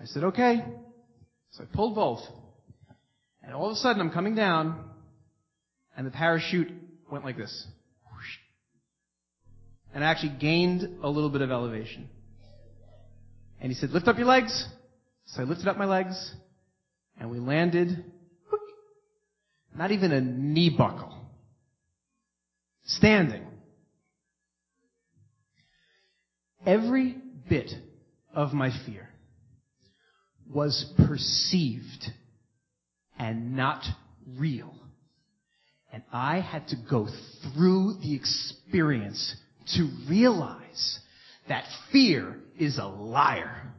I 0.00 0.06
said, 0.06 0.24
okay. 0.24 0.64
So 1.50 1.64
I 1.64 1.66
pulled 1.76 1.94
both. 1.94 2.20
And 3.42 3.54
all 3.54 3.66
of 3.66 3.72
a 3.72 3.76
sudden 3.76 4.00
I'm 4.00 4.10
coming 4.10 4.34
down 4.34 4.84
and 5.96 6.06
the 6.06 6.10
parachute 6.10 6.70
went 7.10 7.24
like 7.24 7.36
this. 7.36 7.66
And 9.94 10.02
I 10.02 10.10
actually 10.10 10.36
gained 10.40 11.00
a 11.02 11.08
little 11.08 11.28
bit 11.28 11.42
of 11.42 11.50
elevation. 11.50 12.08
And 13.60 13.70
he 13.70 13.74
said, 13.78 13.90
lift 13.90 14.08
up 14.08 14.16
your 14.16 14.26
legs. 14.26 14.66
So 15.26 15.42
I 15.42 15.44
lifted 15.44 15.68
up 15.68 15.76
my 15.76 15.84
legs 15.84 16.34
and 17.20 17.30
we 17.30 17.38
landed. 17.38 18.04
Not 19.76 19.90
even 19.90 20.12
a 20.12 20.20
knee 20.20 20.74
buckle. 20.76 21.14
Standing. 22.84 23.46
Every 26.66 27.16
bit 27.48 27.70
of 28.34 28.52
my 28.52 28.70
fear 28.86 29.08
was 30.48 30.92
perceived 31.06 32.10
and 33.22 33.54
not 33.54 33.84
real. 34.36 34.74
And 35.92 36.02
I 36.12 36.40
had 36.40 36.66
to 36.68 36.76
go 36.90 37.06
through 37.54 37.98
the 38.02 38.16
experience 38.16 39.36
to 39.76 39.88
realize 40.10 40.98
that 41.48 41.64
fear 41.92 42.36
is 42.58 42.78
a 42.78 42.86
liar. 42.86 43.72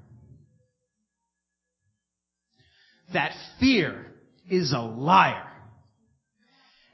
That 3.12 3.34
fear 3.60 4.14
is 4.50 4.72
a 4.72 4.80
liar. 4.80 5.52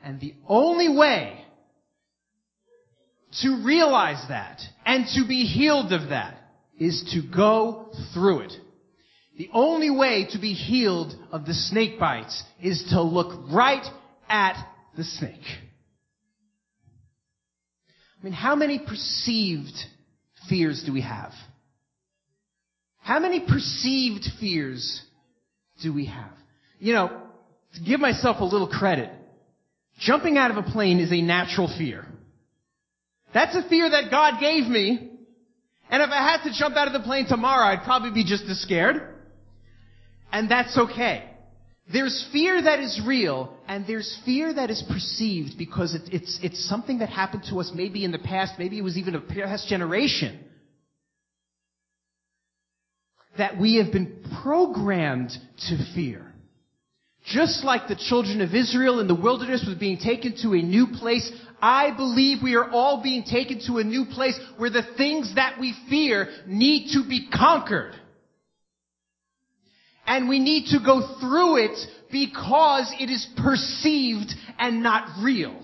And 0.04 0.20
the 0.20 0.34
only 0.48 0.90
way 0.90 1.46
to 3.44 3.62
realize 3.64 4.26
that 4.28 4.60
and 4.88 5.06
to 5.14 5.28
be 5.28 5.46
healed 5.46 5.94
of 5.94 6.10
that 6.10 6.40
is 6.80 7.12
to 7.14 7.22
go 7.22 7.92
through 8.16 8.40
it. 8.40 8.54
The 9.40 9.50
only 9.54 9.90
way 9.90 10.28
to 10.32 10.38
be 10.38 10.54
healed 10.54 11.16
of 11.32 11.48
the 11.48 11.56
snake 11.56 11.98
bites 12.00 12.44
is 12.62 12.84
to 12.92 13.02
look 13.02 13.50
right 13.52 13.86
at 14.30 14.56
the 14.96 15.04
snake. 15.04 15.46
I 18.20 18.24
mean, 18.24 18.34
how 18.34 18.56
many 18.56 18.78
perceived 18.80 19.74
fears 20.48 20.84
do 20.86 20.94
we 20.94 21.02
have? 21.02 21.32
How 23.00 23.20
many 23.20 23.40
perceived 23.40 24.26
fears 24.40 25.02
do 25.82 25.94
we 25.94 26.06
have? 26.06 26.34
You 26.80 26.94
know, 26.94 27.22
to 27.76 27.82
give 27.82 28.00
myself 28.00 28.42
a 28.42 28.46
little 28.46 28.68
credit, 28.68 29.10
Jumping 30.00 30.38
out 30.38 30.50
of 30.50 30.58
a 30.58 30.64
plane 30.64 31.00
is 31.00 31.12
a 31.12 31.22
natural 31.22 31.68
fear. 31.78 32.06
That's 33.34 33.56
a 33.56 33.68
fear 33.68 33.90
that 33.90 34.10
God 34.10 34.40
gave 34.40 34.66
me. 34.66 35.12
And 35.92 36.02
if 36.02 36.10
I 36.10 36.24
had 36.24 36.44
to 36.44 36.58
jump 36.58 36.78
out 36.78 36.88
of 36.88 36.94
the 36.94 37.02
plane 37.02 37.28
tomorrow, 37.28 37.66
I'd 37.66 37.84
probably 37.84 38.12
be 38.12 38.24
just 38.24 38.46
as 38.46 38.62
scared. 38.62 39.19
And 40.32 40.50
that's 40.50 40.78
okay. 40.78 41.30
There's 41.92 42.28
fear 42.32 42.62
that 42.62 42.80
is 42.80 43.02
real, 43.06 43.58
and 43.68 43.86
there's 43.88 44.20
fear 44.24 44.54
that 44.54 44.70
is 44.70 44.84
perceived 44.88 45.58
because 45.58 45.96
it, 45.96 46.04
it's, 46.14 46.40
it's 46.44 46.70
something 46.70 47.00
that 47.00 47.10
happened 47.10 47.46
to 47.50 47.60
us 47.60 47.72
maybe 47.74 48.06
in 48.06 48.12
the 48.12 48.20
past, 48.20 48.54
maybe 48.60 48.78
it 48.78 48.84
was 48.84 48.96
even 48.96 49.16
a 49.16 49.22
past 49.22 49.68
generation. 49.68 50.40
That 53.40 53.60
we 53.60 53.78
have 53.78 53.92
been 53.92 54.24
programmed 54.44 55.32
to 55.70 55.78
fear. 55.96 56.32
Just 57.26 57.64
like 57.64 57.88
the 57.88 57.96
children 57.96 58.42
of 58.42 58.54
Israel 58.54 59.00
in 59.00 59.08
the 59.08 59.16
wilderness 59.16 59.66
was 59.68 59.78
being 59.78 59.98
taken 59.98 60.36
to 60.44 60.54
a 60.54 60.62
new 60.62 60.88
place, 61.00 61.32
I 61.62 61.92
believe 61.96 62.44
we 62.44 62.56
are 62.56 62.70
all 62.70 63.02
being 63.02 63.24
taken 63.24 63.62
to 63.66 63.80
a 63.80 63.84
new 63.84 64.06
place 64.06 64.40
where 64.58 64.70
the 64.70 64.84
things 64.96 65.34
that 65.36 65.60
we 65.60 65.74
fear 65.90 66.30
need 66.46 66.92
to 66.94 67.08
be 67.08 67.30
conquered. 67.30 67.96
And 70.10 70.28
we 70.28 70.40
need 70.40 70.72
to 70.72 70.80
go 70.84 71.18
through 71.20 71.58
it 71.58 71.78
because 72.12 72.92
it 73.00 73.12
is 73.12 73.28
perceived 73.38 74.34
and 74.58 74.82
not 74.82 75.22
real. 75.22 75.62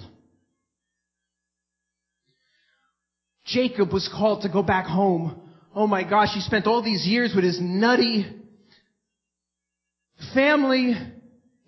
Jacob 3.44 3.92
was 3.92 4.08
called 4.08 4.44
to 4.44 4.50
go 4.50 4.62
back 4.62 4.86
home. 4.86 5.42
Oh 5.74 5.88
my 5.88 6.08
gosh, 6.08 6.30
he 6.36 6.42
spent 6.42 6.68
all 6.68 6.84
these 6.84 7.08
years 7.08 7.34
with 7.34 7.44
his 7.44 7.58
nutty 7.60 8.28
family, 10.36 10.94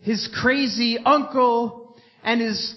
his 0.02 0.30
crazy 0.40 1.00
uncle, 1.04 1.98
and 2.24 2.40
his 2.40 2.76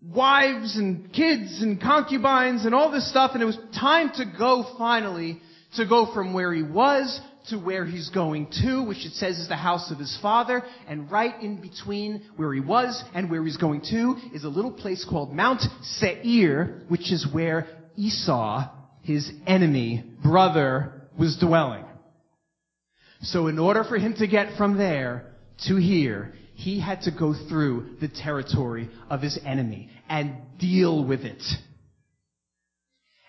wives 0.00 0.76
and 0.76 1.12
kids 1.12 1.60
and 1.60 1.80
concubines 1.80 2.64
and 2.64 2.72
all 2.72 2.92
this 2.92 3.10
stuff, 3.10 3.32
and 3.34 3.42
it 3.42 3.46
was 3.46 3.58
time 3.80 4.12
to 4.14 4.24
go 4.38 4.64
finally, 4.78 5.40
to 5.74 5.84
go 5.88 6.14
from 6.14 6.34
where 6.34 6.54
he 6.54 6.62
was 6.62 7.20
to 7.50 7.58
where 7.58 7.84
he's 7.84 8.10
going 8.10 8.48
to, 8.62 8.82
which 8.82 9.04
it 9.04 9.12
says 9.14 9.38
is 9.38 9.48
the 9.48 9.56
house 9.56 9.90
of 9.90 9.98
his 9.98 10.16
father, 10.20 10.62
and 10.86 11.10
right 11.10 11.40
in 11.42 11.60
between 11.60 12.22
where 12.36 12.52
he 12.52 12.60
was 12.60 13.02
and 13.14 13.30
where 13.30 13.44
he's 13.44 13.56
going 13.56 13.82
to 13.90 14.16
is 14.34 14.44
a 14.44 14.48
little 14.48 14.72
place 14.72 15.04
called 15.08 15.32
Mount 15.32 15.62
Seir, 15.82 16.82
which 16.88 17.12
is 17.12 17.26
where 17.32 17.66
Esau, 17.96 18.68
his 19.02 19.30
enemy, 19.46 20.04
brother, 20.22 21.02
was 21.18 21.36
dwelling. 21.36 21.84
So 23.22 23.48
in 23.48 23.58
order 23.58 23.84
for 23.84 23.98
him 23.98 24.14
to 24.14 24.26
get 24.26 24.56
from 24.56 24.76
there 24.76 25.34
to 25.66 25.76
here, 25.76 26.34
he 26.54 26.80
had 26.80 27.02
to 27.02 27.10
go 27.10 27.34
through 27.48 27.96
the 28.00 28.08
territory 28.08 28.88
of 29.10 29.20
his 29.20 29.38
enemy 29.44 29.90
and 30.08 30.36
deal 30.58 31.04
with 31.04 31.20
it 31.20 31.42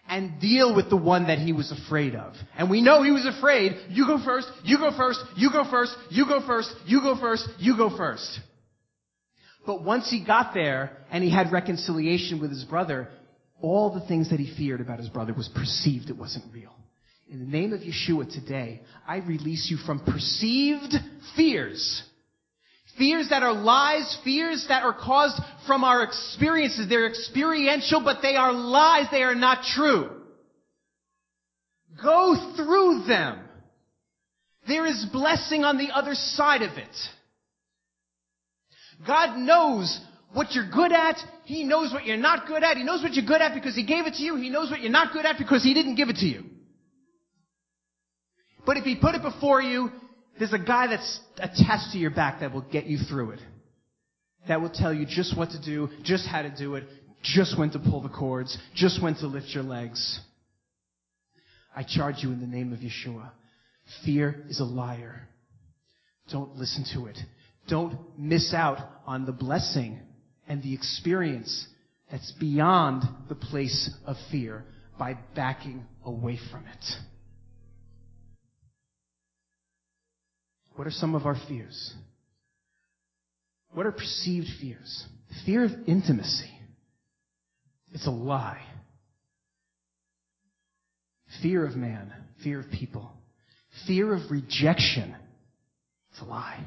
and 0.10 0.42
deal 0.42 0.76
with 0.76 0.90
the 0.90 0.98
one 0.98 1.28
that 1.28 1.38
he 1.38 1.54
was 1.54 1.72
afraid 1.72 2.16
of. 2.16 2.34
And 2.58 2.70
we 2.70 2.82
know 2.82 3.04
he 3.04 3.12
was 3.12 3.28
afraid. 3.28 3.78
You 3.90 4.08
go 4.08 4.22
first, 4.24 4.48
you 4.64 4.78
go 4.78 4.92
first, 4.98 5.20
you 5.38 5.52
go 5.52 5.70
first, 5.70 5.96
you 6.10 6.26
go 6.26 6.46
first, 6.46 6.74
you 6.86 7.02
go 7.02 7.16
first, 7.20 7.48
you 7.60 7.78
go 7.78 7.96
first. 7.96 8.40
But 9.66 9.84
once 9.84 10.10
he 10.10 10.26
got 10.26 10.54
there 10.54 10.98
and 11.12 11.24
he 11.24 11.32
had 11.32 11.52
reconciliation 11.52 12.42
with 12.42 12.50
his 12.50 12.64
brother, 12.64 13.10
all 13.62 13.94
the 13.94 14.06
things 14.08 14.32
that 14.32 14.40
he 14.40 14.56
feared 14.58 14.82
about 14.82 15.00
his 15.00 15.10
brother 15.10 15.34
was 15.34 15.50
perceived, 15.54 16.10
it 16.10 16.18
wasn't 16.18 16.46
real. 16.52 16.74
In 17.30 17.40
the 17.40 17.46
name 17.46 17.74
of 17.74 17.82
Yeshua 17.82 18.34
today, 18.34 18.82
I 19.08 19.18
release 19.18 19.68
you 19.70 19.78
from 19.78 20.00
perceived 20.00 20.96
fears 21.36 22.04
Fears 23.00 23.30
that 23.30 23.42
are 23.42 23.54
lies, 23.54 24.18
fears 24.24 24.66
that 24.68 24.84
are 24.84 24.94
caused 24.94 25.42
from 25.66 25.84
our 25.84 26.04
experiences. 26.04 26.88
They're 26.88 27.08
experiential, 27.08 28.04
but 28.04 28.18
they 28.22 28.36
are 28.36 28.54
lies. 28.54 29.08
They 29.10 29.24
are 29.24 29.34
not 29.34 29.64
true. 29.64 30.12
Go 32.04 32.54
through 32.56 33.06
them. 33.08 33.40
There 34.68 34.86
is 34.86 35.06
blessing 35.12 35.64
on 35.64 35.78
the 35.78 35.90
other 35.92 36.14
side 36.14 36.62
of 36.62 36.78
it. 36.78 36.96
God 39.08 39.38
knows 39.38 40.00
what 40.34 40.52
you're 40.52 40.70
good 40.70 40.92
at. 40.92 41.16
He 41.46 41.64
knows 41.64 41.94
what 41.94 42.06
you're 42.06 42.18
not 42.18 42.48
good 42.48 42.64
at. 42.64 42.78
He 42.78 42.84
knows 42.84 43.02
what 43.02 43.14
you're 43.14 43.26
good 43.26 43.42
at 43.42 43.54
because 43.54 43.76
He 43.76 43.86
gave 43.86 44.06
it 44.06 44.16
to 44.16 44.24
you. 44.24 44.36
He 44.36 44.50
knows 44.50 44.70
what 44.70 44.82
you're 44.82 44.92
not 44.92 45.14
good 45.14 45.26
at 45.26 45.38
because 45.38 45.64
He 45.64 45.74
didn't 45.74 45.96
give 45.96 46.10
it 46.10 46.18
to 46.18 46.26
you. 46.26 46.44
But 48.66 48.78
if 48.78 48.84
He 48.84 48.96
put 48.96 49.16
it 49.16 49.22
before 49.22 49.62
you, 49.62 49.90
there's 50.40 50.54
a 50.54 50.60
guy 50.60 50.88
that's 50.88 51.20
attached 51.38 51.92
to 51.92 51.98
your 51.98 52.12
back 52.12 52.40
that 52.40 52.54
will 52.54 52.62
get 52.72 52.86
you 52.86 52.98
through 52.98 53.32
it. 53.32 53.40
That 54.48 54.62
will 54.62 54.70
tell 54.70 54.94
you 54.94 55.06
just 55.06 55.38
what 55.38 55.50
to 55.50 55.62
do, 55.62 55.90
just 56.04 56.26
how 56.26 56.42
to 56.42 56.50
do 56.50 56.76
it, 56.76 56.86
just 57.22 57.60
when 57.60 57.70
to 57.72 57.80
pull 57.80 58.02
the 58.02 58.10
cords, 58.10 58.58
just 58.74 59.04
when 59.04 59.16
to 59.16 59.28
lift 59.28 59.48
your 59.50 59.64
legs. 59.64 60.20
I 61.76 61.84
charge 61.84 62.16
you 62.20 62.32
in 62.32 62.40
the 62.40 62.48
name 62.48 62.74
of 62.74 62.80
Yeshua. 62.80 63.32
Fear 64.06 64.46
is 64.50 64.60
a 64.60 64.64
liar. 64.64 65.28
Don't 66.32 66.56
listen 66.56 66.86
to 66.94 67.08
it. 67.08 67.18
Don't 67.68 67.98
miss 68.18 68.54
out 68.54 68.80
on 69.06 69.26
the 69.26 69.32
blessing 69.32 70.00
and 70.48 70.64
the 70.64 70.74
experience 70.74 71.68
that's 72.10 72.32
beyond 72.40 73.04
the 73.28 73.36
place 73.36 73.92
of 74.06 74.16
fear 74.32 74.64
by 74.98 75.18
backing 75.36 75.86
away 76.04 76.40
from 76.52 76.66
it. 76.66 76.86
What 80.80 80.88
are 80.88 80.92
some 80.92 81.14
of 81.14 81.26
our 81.26 81.36
fears? 81.50 81.94
What 83.74 83.86
are 83.86 83.92
perceived 83.92 84.48
fears? 84.62 85.06
Fear 85.46 85.66
of 85.66 85.72
intimacy. 85.88 86.50
It's 87.92 88.08
a 88.08 88.12
lie. 88.12 88.62
Fear 91.42 91.66
of 91.66 91.76
man. 91.76 92.14
Fear 92.46 92.62
of 92.62 92.72
people. 92.72 93.12
Fear 93.88 94.14
of 94.14 94.32
rejection. 94.32 95.18
It's 96.12 96.22
a 96.22 96.24
lie. 96.24 96.66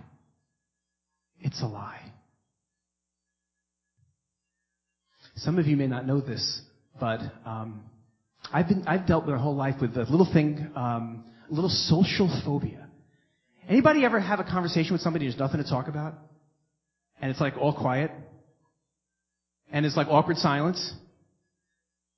It's 1.41 1.63
a 1.63 1.67
lie. 1.67 2.13
Some 5.37 5.59
of 5.59 5.65
you 5.65 5.79
may 5.79 5.87
not 5.87 6.07
know 6.07 6.21
this, 6.21 6.61
but 7.01 7.21
um, 7.47 7.81
I've 8.53 8.69
been 8.69 8.85
I've 8.87 9.07
dealt 9.07 9.27
my 9.27 9.39
whole 9.39 9.57
life 9.57 9.77
with 9.81 9.97
a 9.97 10.03
little 10.03 10.31
thing, 10.31 10.71
um, 10.77 11.25
a 11.51 11.55
little 11.55 11.71
social 11.71 12.29
phobia. 12.45 12.91
Anybody 13.73 14.05
ever 14.05 14.21
have 14.21 14.39
a 14.39 14.45
conversation 14.45 14.93
with 14.93 15.01
somebody 15.01 15.25
there's 15.25 15.39
nothing 15.39 15.63
to 15.63 15.67
talk 15.67 15.89
about? 15.89 16.13
And 17.23 17.31
it's 17.31 17.41
like 17.41 17.57
all 17.57 17.73
quiet? 17.73 18.11
And 19.73 19.87
it's 19.87 19.97
like 19.97 20.09
awkward 20.09 20.37
silence? 20.37 20.93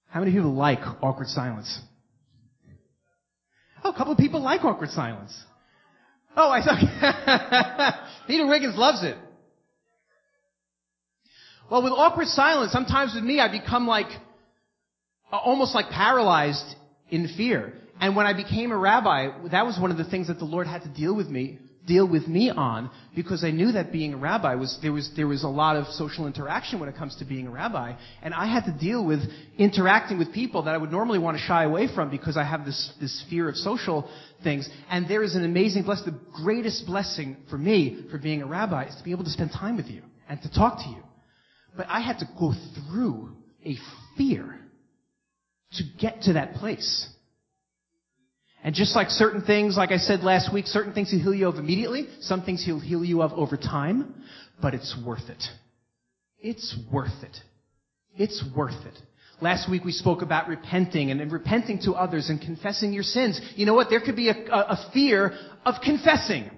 How 0.08 0.18
many 0.18 0.32
people 0.32 0.52
like 0.52 0.80
awkward 1.00 1.28
silence? 1.28 1.78
Oh, 3.84 3.90
a 3.90 3.96
couple 3.96 4.14
of 4.14 4.18
people 4.18 4.42
like 4.42 4.64
awkward 4.64 4.90
silence. 4.90 5.32
Oh, 6.36 6.50
I 6.50 6.60
thought 6.64 8.08
Peter 8.26 8.48
Wiggins 8.48 8.76
loves 8.76 9.04
it. 9.04 9.16
Well, 11.70 11.84
with 11.84 11.92
awkward 11.92 12.26
silence, 12.26 12.72
sometimes 12.72 13.14
with 13.14 13.22
me, 13.22 13.38
I 13.38 13.48
become 13.48 13.86
like 13.86 14.08
almost 15.30 15.72
like 15.72 15.88
paralyzed 15.90 16.74
in 17.10 17.28
fear. 17.36 17.74
And 18.00 18.16
when 18.16 18.26
I 18.26 18.32
became 18.32 18.72
a 18.72 18.76
rabbi, 18.76 19.28
that 19.50 19.64
was 19.64 19.78
one 19.80 19.90
of 19.90 19.96
the 19.96 20.04
things 20.04 20.28
that 20.28 20.38
the 20.38 20.44
Lord 20.44 20.66
had 20.66 20.82
to 20.82 20.88
deal 20.88 21.14
with 21.14 21.28
me, 21.28 21.58
deal 21.86 22.08
with 22.08 22.26
me 22.26 22.50
on, 22.50 22.90
because 23.14 23.44
I 23.44 23.50
knew 23.50 23.72
that 23.72 23.92
being 23.92 24.14
a 24.14 24.16
rabbi 24.16 24.54
was, 24.54 24.78
there 24.82 24.92
was, 24.92 25.10
there 25.16 25.26
was 25.26 25.44
a 25.44 25.48
lot 25.48 25.76
of 25.76 25.86
social 25.88 26.26
interaction 26.26 26.80
when 26.80 26.88
it 26.88 26.96
comes 26.96 27.16
to 27.16 27.24
being 27.24 27.46
a 27.46 27.50
rabbi. 27.50 27.94
And 28.22 28.34
I 28.34 28.46
had 28.46 28.64
to 28.64 28.72
deal 28.72 29.04
with 29.04 29.20
interacting 29.58 30.18
with 30.18 30.32
people 30.32 30.64
that 30.64 30.74
I 30.74 30.78
would 30.78 30.90
normally 30.90 31.18
want 31.18 31.36
to 31.36 31.42
shy 31.42 31.64
away 31.64 31.88
from 31.94 32.10
because 32.10 32.36
I 32.36 32.44
have 32.44 32.64
this, 32.64 32.92
this 33.00 33.24
fear 33.30 33.48
of 33.48 33.56
social 33.56 34.10
things. 34.42 34.68
And 34.90 35.08
there 35.08 35.22
is 35.22 35.34
an 35.34 35.44
amazing 35.44 35.84
blessing, 35.84 36.06
the 36.06 36.42
greatest 36.42 36.86
blessing 36.86 37.36
for 37.48 37.58
me 37.58 38.06
for 38.10 38.18
being 38.18 38.42
a 38.42 38.46
rabbi 38.46 38.86
is 38.86 38.96
to 38.96 39.04
be 39.04 39.12
able 39.12 39.24
to 39.24 39.30
spend 39.30 39.52
time 39.52 39.76
with 39.76 39.86
you 39.86 40.02
and 40.28 40.40
to 40.42 40.52
talk 40.52 40.78
to 40.78 40.88
you. 40.88 41.02
But 41.76 41.86
I 41.88 42.00
had 42.00 42.18
to 42.18 42.28
go 42.38 42.54
through 42.74 43.36
a 43.64 43.76
fear 44.16 44.58
to 45.72 45.82
get 45.98 46.22
to 46.22 46.34
that 46.34 46.54
place. 46.54 47.08
And 48.64 48.74
just 48.74 48.96
like 48.96 49.10
certain 49.10 49.42
things, 49.42 49.76
like 49.76 49.90
I 49.90 49.98
said 49.98 50.20
last 50.20 50.52
week, 50.52 50.66
certain 50.66 50.94
things 50.94 51.10
he'll 51.10 51.20
heal 51.20 51.34
you 51.34 51.48
of 51.48 51.56
immediately, 51.56 52.08
some 52.20 52.42
things 52.42 52.64
he'll 52.64 52.80
heal 52.80 53.04
you 53.04 53.22
of 53.22 53.34
over 53.34 53.58
time, 53.58 54.14
but 54.60 54.72
it's 54.72 54.96
worth 55.04 55.28
it. 55.28 55.44
It's 56.40 56.74
worth 56.90 57.22
it. 57.22 57.36
It's 58.16 58.42
worth 58.56 58.86
it. 58.86 58.98
Last 59.42 59.70
week 59.70 59.84
we 59.84 59.92
spoke 59.92 60.22
about 60.22 60.48
repenting 60.48 61.10
and, 61.10 61.20
and 61.20 61.30
repenting 61.30 61.80
to 61.80 61.92
others 61.92 62.30
and 62.30 62.40
confessing 62.40 62.94
your 62.94 63.02
sins. 63.02 63.38
You 63.54 63.66
know 63.66 63.74
what? 63.74 63.90
There 63.90 64.00
could 64.00 64.16
be 64.16 64.30
a, 64.30 64.34
a, 64.34 64.58
a 64.58 64.90
fear 64.94 65.36
of 65.66 65.74
confessing. 65.84 66.50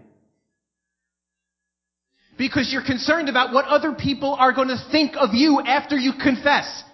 Because 2.39 2.71
you're 2.73 2.85
concerned 2.85 3.29
about 3.29 3.53
what 3.53 3.65
other 3.65 3.93
people 3.93 4.37
are 4.39 4.53
going 4.53 4.69
to 4.69 4.79
think 4.93 5.15
of 5.19 5.31
you 5.33 5.61
after 5.61 5.97
you 5.97 6.13
confess. 6.23 6.85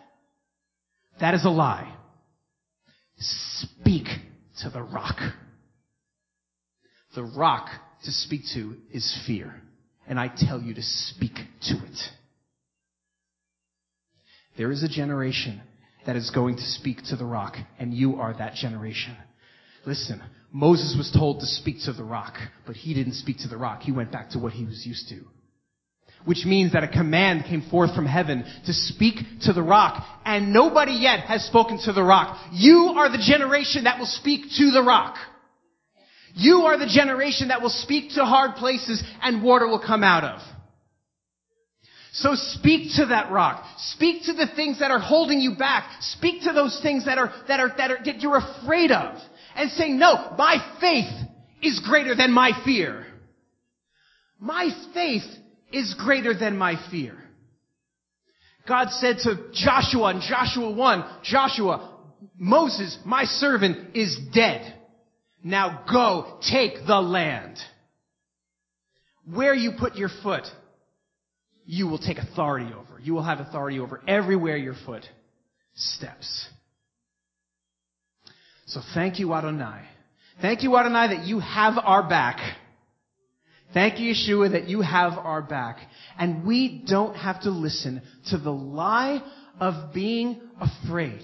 That 1.20 1.34
is 1.34 1.44
a 1.44 1.50
lie. 1.50 1.94
Speak 3.18 4.06
to 4.62 4.70
the 4.70 4.82
rock. 4.82 5.16
The 7.14 7.24
rock 7.24 7.68
to 8.04 8.10
speak 8.10 8.42
to 8.54 8.76
is 8.92 9.20
fear. 9.26 9.54
And 10.06 10.18
I 10.18 10.28
tell 10.28 10.60
you 10.60 10.74
to 10.74 10.82
speak 10.82 11.34
to 11.62 11.74
it. 11.74 11.98
There 14.56 14.70
is 14.70 14.82
a 14.82 14.88
generation 14.88 15.62
that 16.06 16.16
is 16.16 16.30
going 16.30 16.56
to 16.56 16.62
speak 16.62 16.98
to 17.08 17.16
the 17.16 17.24
rock, 17.24 17.56
and 17.78 17.94
you 17.94 18.16
are 18.16 18.36
that 18.36 18.54
generation. 18.54 19.16
Listen, 19.86 20.20
Moses 20.52 20.94
was 20.96 21.10
told 21.16 21.40
to 21.40 21.46
speak 21.46 21.76
to 21.84 21.92
the 21.92 22.04
rock, 22.04 22.34
but 22.66 22.76
he 22.76 22.92
didn't 22.92 23.14
speak 23.14 23.38
to 23.38 23.48
the 23.48 23.56
rock. 23.56 23.82
He 23.82 23.92
went 23.92 24.12
back 24.12 24.30
to 24.30 24.38
what 24.38 24.52
he 24.52 24.64
was 24.64 24.84
used 24.84 25.08
to. 25.08 25.20
Which 26.24 26.44
means 26.44 26.72
that 26.72 26.84
a 26.84 26.88
command 26.88 27.46
came 27.46 27.62
forth 27.62 27.94
from 27.94 28.06
heaven 28.06 28.44
to 28.66 28.72
speak 28.72 29.16
to 29.42 29.52
the 29.52 29.62
rock, 29.62 30.04
and 30.24 30.52
nobody 30.52 30.92
yet 30.92 31.20
has 31.20 31.44
spoken 31.44 31.78
to 31.84 31.92
the 31.92 32.02
rock. 32.02 32.38
You 32.52 32.94
are 32.96 33.10
the 33.10 33.18
generation 33.18 33.84
that 33.84 33.98
will 33.98 34.06
speak 34.06 34.44
to 34.58 34.70
the 34.70 34.82
rock. 34.82 35.16
You 36.34 36.62
are 36.62 36.78
the 36.78 36.86
generation 36.86 37.48
that 37.48 37.60
will 37.60 37.70
speak 37.70 38.12
to 38.14 38.24
hard 38.24 38.54
places 38.56 39.02
and 39.22 39.42
water 39.42 39.66
will 39.66 39.82
come 39.84 40.02
out 40.02 40.24
of. 40.24 40.40
So 42.12 42.34
speak 42.34 42.90
to 42.96 43.06
that 43.06 43.30
rock. 43.30 43.64
Speak 43.78 44.24
to 44.24 44.34
the 44.34 44.46
things 44.54 44.80
that 44.80 44.90
are 44.90 44.98
holding 44.98 45.40
you 45.40 45.56
back. 45.56 45.90
Speak 46.00 46.42
to 46.42 46.52
those 46.52 46.78
things 46.82 47.06
that 47.06 47.18
are, 47.18 47.32
that 47.48 47.58
are, 47.58 47.72
that 47.76 47.90
are, 47.90 47.98
that 48.04 48.20
you're 48.20 48.36
afraid 48.36 48.90
of. 48.90 49.16
And 49.54 49.70
say, 49.70 49.90
no, 49.90 50.34
my 50.36 50.58
faith 50.80 51.10
is 51.62 51.80
greater 51.80 52.14
than 52.14 52.30
my 52.30 52.52
fear. 52.64 53.06
My 54.38 54.70
faith 54.92 55.24
is 55.72 55.94
greater 55.98 56.34
than 56.38 56.56
my 56.56 56.76
fear. 56.90 57.16
God 58.66 58.90
said 58.90 59.18
to 59.24 59.50
Joshua 59.52 60.10
in 60.14 60.20
Joshua 60.20 60.70
1, 60.70 61.04
Joshua, 61.24 61.98
Moses, 62.38 62.96
my 63.04 63.24
servant, 63.24 63.96
is 63.96 64.16
dead. 64.32 64.78
Now 65.42 65.84
go 65.90 66.38
take 66.48 66.86
the 66.86 67.00
land. 67.00 67.58
Where 69.32 69.54
you 69.54 69.72
put 69.78 69.96
your 69.96 70.10
foot, 70.22 70.44
you 71.64 71.86
will 71.88 71.98
take 71.98 72.18
authority 72.18 72.72
over. 72.72 73.00
You 73.00 73.14
will 73.14 73.24
have 73.24 73.40
authority 73.40 73.80
over 73.80 74.00
everywhere 74.06 74.56
your 74.56 74.74
foot 74.86 75.04
steps. 75.74 76.48
So 78.66 78.80
thank 78.94 79.18
you, 79.18 79.34
Adonai. 79.34 79.82
Thank 80.40 80.62
you, 80.62 80.76
Adonai, 80.76 81.16
that 81.16 81.26
you 81.26 81.40
have 81.40 81.74
our 81.76 82.08
back. 82.08 82.38
Thank 83.74 83.98
you, 83.98 84.12
Yeshua, 84.12 84.52
that 84.52 84.68
you 84.68 84.82
have 84.82 85.14
our 85.14 85.42
back. 85.42 85.78
And 86.18 86.46
we 86.46 86.84
don't 86.86 87.14
have 87.14 87.42
to 87.42 87.50
listen 87.50 88.02
to 88.28 88.38
the 88.38 88.50
lie 88.50 89.22
of 89.60 89.94
being 89.94 90.40
afraid. 90.60 91.22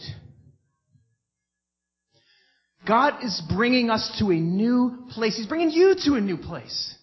God 2.86 3.22
is 3.22 3.42
bringing 3.54 3.90
us 3.90 4.16
to 4.18 4.30
a 4.30 4.36
new 4.36 5.06
place. 5.10 5.36
He's 5.36 5.46
bringing 5.46 5.70
you 5.70 5.94
to 6.06 6.14
a 6.14 6.20
new 6.20 6.38
place. 6.38 6.94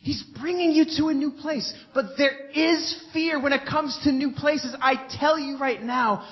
He's 0.00 0.24
bringing 0.40 0.72
you 0.72 0.86
to 0.96 1.08
a 1.08 1.14
new 1.14 1.32
place. 1.32 1.72
But 1.94 2.16
there 2.16 2.48
is 2.54 3.04
fear 3.12 3.40
when 3.40 3.52
it 3.52 3.66
comes 3.68 3.98
to 4.04 4.12
new 4.12 4.32
places. 4.32 4.74
I 4.80 5.06
tell 5.20 5.38
you 5.38 5.58
right 5.58 5.82
now, 5.82 6.26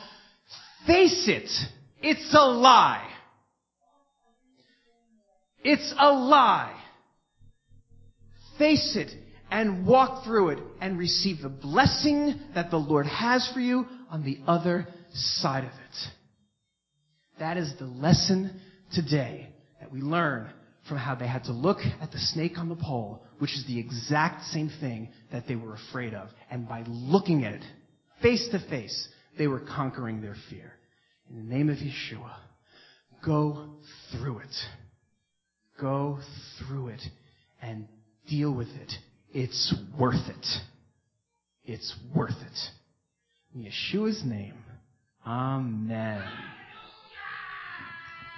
face 0.87 1.29
it. 1.29 1.50
It's 2.03 2.35
a 2.35 2.46
lie. 2.46 3.07
It's 5.62 5.94
a 5.98 6.11
lie. 6.11 6.80
Face 8.61 8.94
it 8.94 9.11
and 9.51 9.87
walk 9.87 10.23
through 10.23 10.51
it 10.51 10.59
and 10.83 10.99
receive 10.99 11.40
the 11.40 11.49
blessing 11.49 12.38
that 12.55 12.70
the 12.70 12.77
Lord 12.77 13.07
has 13.07 13.51
for 13.55 13.61
you 13.61 13.87
on 14.11 14.23
the 14.23 14.38
other 14.46 14.87
side 15.14 15.64
of 15.64 15.70
it. 15.70 16.11
That 17.38 17.57
is 17.57 17.73
the 17.79 17.87
lesson 17.87 18.61
today 18.92 19.49
that 19.81 19.90
we 19.90 20.03
learn 20.03 20.51
from 20.87 20.99
how 20.99 21.14
they 21.14 21.27
had 21.27 21.44
to 21.44 21.53
look 21.53 21.79
at 22.03 22.12
the 22.12 22.18
snake 22.18 22.59
on 22.59 22.68
the 22.68 22.77
pole, 22.77 23.23
which 23.38 23.53
is 23.53 23.64
the 23.66 23.79
exact 23.79 24.44
same 24.49 24.70
thing 24.79 25.09
that 25.33 25.49
they 25.49 25.57
were 25.57 25.75
afraid 25.75 26.12
of. 26.12 26.29
And 26.51 26.68
by 26.68 26.85
looking 26.87 27.46
at 27.46 27.55
it 27.55 27.64
face 28.20 28.46
to 28.53 28.59
face, 28.68 29.09
they 29.38 29.46
were 29.46 29.61
conquering 29.61 30.20
their 30.20 30.37
fear. 30.51 30.75
In 31.31 31.37
the 31.37 31.55
name 31.55 31.70
of 31.70 31.79
Yeshua, 31.79 32.35
go 33.25 33.70
through 34.12 34.40
it. 34.40 34.55
Go 35.81 36.18
through 36.59 36.88
it 36.88 37.01
and 37.62 37.88
deal 38.31 38.55
with 38.55 38.69
it. 38.69 38.93
It's 39.33 39.75
worth 39.99 40.29
it. 40.29 40.47
It's 41.64 41.95
worth 42.14 42.31
it. 42.31 42.59
In 43.55 43.64
Yeshua's 43.64 44.23
name, 44.25 44.55
Amen. 45.27 46.23